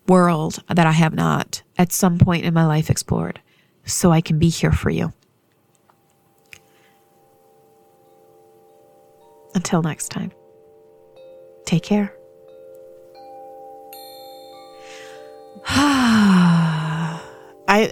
world 0.07 0.63
that 0.67 0.85
I 0.85 0.91
have 0.91 1.13
not 1.13 1.61
at 1.77 1.91
some 1.91 2.17
point 2.17 2.45
in 2.45 2.53
my 2.53 2.65
life 2.65 2.89
explored. 2.89 3.41
So 3.85 4.11
I 4.11 4.21
can 4.21 4.39
be 4.39 4.49
here 4.49 4.71
for 4.71 4.89
you. 4.89 5.13
Until 9.55 9.81
next 9.81 10.09
time. 10.09 10.31
Take 11.65 11.83
care. 11.83 12.16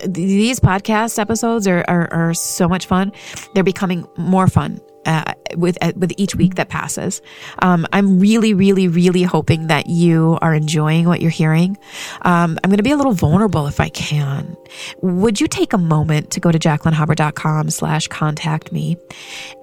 These 0.07 0.59
podcast 0.59 1.19
episodes 1.19 1.67
are, 1.67 1.83
are, 1.87 2.11
are 2.13 2.33
so 2.33 2.67
much 2.67 2.85
fun. 2.85 3.11
They're 3.53 3.63
becoming 3.63 4.07
more 4.17 4.47
fun 4.47 4.79
uh, 5.05 5.33
with 5.55 5.77
uh, 5.81 5.93
with 5.95 6.11
each 6.17 6.35
week 6.35 6.55
that 6.55 6.69
passes. 6.69 7.21
Um, 7.59 7.85
I'm 7.93 8.19
really, 8.19 8.53
really, 8.53 8.87
really 8.87 9.23
hoping 9.23 9.67
that 9.67 9.87
you 9.87 10.37
are 10.41 10.53
enjoying 10.53 11.07
what 11.07 11.21
you're 11.21 11.31
hearing. 11.31 11.77
Um, 12.23 12.57
I'm 12.63 12.69
going 12.69 12.77
to 12.77 12.83
be 12.83 12.91
a 12.91 12.97
little 12.97 13.13
vulnerable 13.13 13.67
if 13.67 13.79
I 13.79 13.89
can. 13.89 14.55
Would 15.01 15.39
you 15.39 15.47
take 15.47 15.73
a 15.73 15.77
moment 15.77 16.31
to 16.31 16.39
go 16.39 16.51
to 16.51 16.59
jacquelinehopper.com 16.59 17.69
slash 17.69 18.07
contact 18.07 18.71
me 18.71 18.97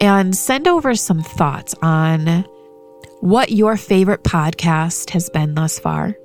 and 0.00 0.36
send 0.36 0.68
over 0.68 0.94
some 0.94 1.22
thoughts 1.22 1.74
on 1.82 2.44
what 3.22 3.52
your 3.52 3.76
favorite 3.76 4.24
podcast 4.24 5.10
has 5.10 5.30
been 5.30 5.54
thus 5.54 5.78
far. 5.78 6.16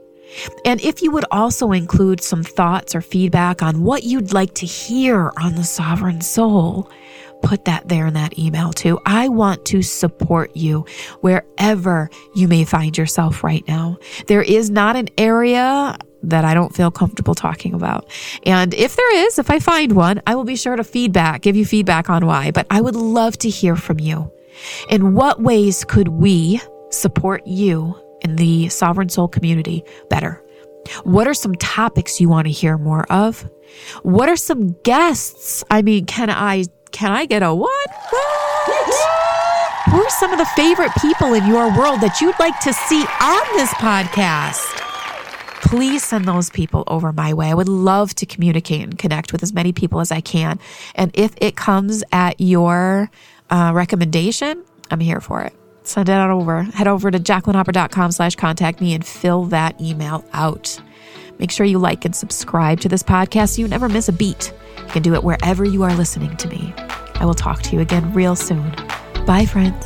And 0.65 0.82
if 0.82 1.02
you 1.02 1.12
would 1.12 1.26
also 1.32 1.71
include 1.71 2.21
some 2.21 2.43
thoughts 2.43 2.95
or 2.95 3.02
feedback 3.02 3.62
on 3.62 3.84
what 3.84 4.04
you'd 4.04 4.34
like 4.34 4.54
to 4.56 4.65
hear 4.65 5.32
on 5.38 5.56
the 5.56 5.63
sovereign 5.63 6.21
soul, 6.21 6.89
put 7.41 7.65
that 7.65 7.88
there 7.88 8.08
in 8.08 8.13
that 8.15 8.38
email 8.38 8.73
too. 8.73 9.00
I 9.06 9.30
want 9.30 9.65
to 9.65 9.82
support 9.82 10.56
you 10.56 10.86
wherever 11.21 12.10
you 12.36 12.47
may 12.47 12.65
find 12.65 12.97
yourself 12.97 13.43
right 13.43 13.67
now. 13.67 13.97
There 14.28 14.41
is 14.41 14.69
not 14.69 14.95
an 14.95 15.10
area 15.17 15.97
that 16.23 16.43
I 16.43 16.54
don't 16.54 16.76
feel 16.76 16.91
comfortable 16.91 17.36
talking 17.36 17.73
about. 17.73 18.10
And 18.45 18.73
if 18.73 18.95
there 18.95 19.15
is, 19.26 19.39
if 19.39 19.50
I 19.50 19.60
find 19.60 19.93
one, 19.93 20.21
I 20.26 20.36
will 20.36 20.43
be 20.43 20.56
sure 20.56 20.76
to 20.76 20.84
feedback, 20.84 21.41
give 21.41 21.56
you 21.56 21.65
feedback 21.65 22.10
on 22.10 22.26
why, 22.26 22.52
but 22.52 22.65
I 22.69 22.82
would 22.82 22.95
love 22.95 23.38
to 23.39 23.50
hear 23.50 23.76
from 23.76 24.00
you. 24.00 24.32
In 24.89 25.13
what 25.13 25.41
ways 25.41 25.86
could 25.86 26.08
we 26.08 26.60
support 26.89 27.45
you 27.45 27.95
and 28.23 28.38
the 28.38 28.69
Sovereign 28.69 29.10
Soul 29.10 29.27
community 29.27 29.84
better? 30.10 30.43
What 31.03 31.27
are 31.27 31.34
some 31.34 31.56
topics 31.56 32.19
you 32.19 32.30
want 32.30 32.47
to 32.47 32.51
hear 32.51 32.77
more 32.77 33.12
of? 33.12 33.49
What 34.03 34.30
are 34.30 34.38
some 34.38 34.73
guests? 34.84 35.63
I 35.69 35.82
mean, 35.82 36.06
can 36.06 36.30
I 36.30 36.65
can 36.91 37.12
I 37.12 37.25
get 37.25 37.43
a 37.43 37.53
what? 37.53 37.89
What? 38.10 38.38
Who 39.89 40.03
are 40.03 40.10
some 40.10 40.32
of 40.34 40.38
the 40.38 40.45
favorite 40.47 40.91
people 41.01 41.34
in 41.34 41.47
your 41.47 41.75
world 41.77 42.01
that 42.01 42.19
you'd 42.19 42.38
like 42.39 42.60
to 42.62 42.73
see 42.73 43.01
on 43.01 43.41
this 43.56 43.69
podcast? 43.75 44.65
Please 45.62 46.03
send 46.03 46.25
those 46.25 46.49
people 46.49 46.84
over 46.88 47.12
my 47.12 47.34
way. 47.34 47.49
I 47.49 47.53
would 47.53 47.69
love 47.69 48.13
to 48.15 48.25
communicate 48.25 48.82
and 48.82 48.97
connect 48.97 49.32
with 49.32 49.43
as 49.43 49.53
many 49.53 49.71
people 49.71 49.99
as 49.99 50.12
I 50.12 50.21
can. 50.21 50.60
And 50.95 51.12
if 51.13 51.34
it 51.41 51.56
comes 51.56 52.03
at 52.12 52.39
your 52.39 53.10
uh, 53.49 53.71
recommendation, 53.73 54.63
I'm 54.91 54.99
here 54.99 55.21
for 55.21 55.41
it 55.41 55.53
send 55.88 56.10
it 56.10 56.13
on 56.13 56.30
over. 56.30 56.63
Head 56.63 56.88
over 56.88 57.10
to 57.10 57.19
jacquelinehopper.com 57.19 58.12
slash 58.12 58.36
contact 58.36 58.82
me 58.82 58.93
and 58.93 59.06
fill 59.06 59.45
that 59.45 59.80
email 59.80 60.23
out. 60.34 60.80
Make 61.39 61.52
sure 61.52 61.65
you 61.65 61.80
like 61.80 62.04
and 62.06 62.15
subscribe 62.15 62.80
to 62.82 62.89
this 62.89 63.04
podcast 63.04 63.56
so 63.56 63.62
you 63.62 63.67
never 63.67 63.88
miss 63.88 64.10
a 64.10 64.13
beat. 64.13 64.54
You 64.78 64.91
can 64.91 65.04
do 65.04 65.13
it 65.13 65.23
wherever 65.23 65.65
you 65.65 65.84
are 65.84 65.93
listening 65.95 66.36
to 66.38 66.47
me. 66.47 66.73
I 67.15 67.26
will 67.26 67.34
talk 67.34 67.62
to 67.63 67.76
you 67.76 67.82
again 67.82 68.13
real 68.13 68.36
soon. 68.36 68.69
Bye, 69.26 69.45
friends. 69.45 69.86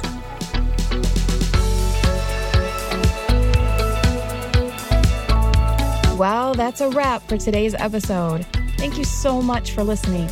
Well, 6.18 6.54
that's 6.54 6.82
a 6.82 6.90
wrap 6.90 7.24
for 7.24 7.38
today's 7.38 7.74
episode. 7.74 8.46
Thank 8.78 8.98
you 8.98 9.04
so 9.04 9.42
much 9.42 9.72
for 9.72 9.84
listening. 9.84 10.30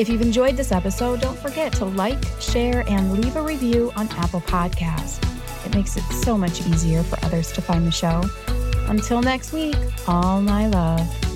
If 0.00 0.08
you've 0.08 0.22
enjoyed 0.22 0.56
this 0.56 0.72
episode, 0.72 1.20
don't 1.20 1.38
forget 1.38 1.74
to 1.74 1.84
like, 1.84 2.24
share, 2.40 2.88
and 2.88 3.12
leave 3.12 3.36
a 3.36 3.42
review 3.42 3.92
on 3.96 4.08
Apple 4.12 4.40
Podcasts. 4.40 5.22
It 5.66 5.74
makes 5.74 5.94
it 5.98 6.02
so 6.24 6.38
much 6.38 6.66
easier 6.66 7.02
for 7.02 7.22
others 7.22 7.52
to 7.52 7.60
find 7.60 7.86
the 7.86 7.90
show. 7.90 8.22
Until 8.88 9.20
next 9.20 9.52
week, 9.52 9.76
all 10.08 10.40
my 10.40 10.68
love. 10.68 11.29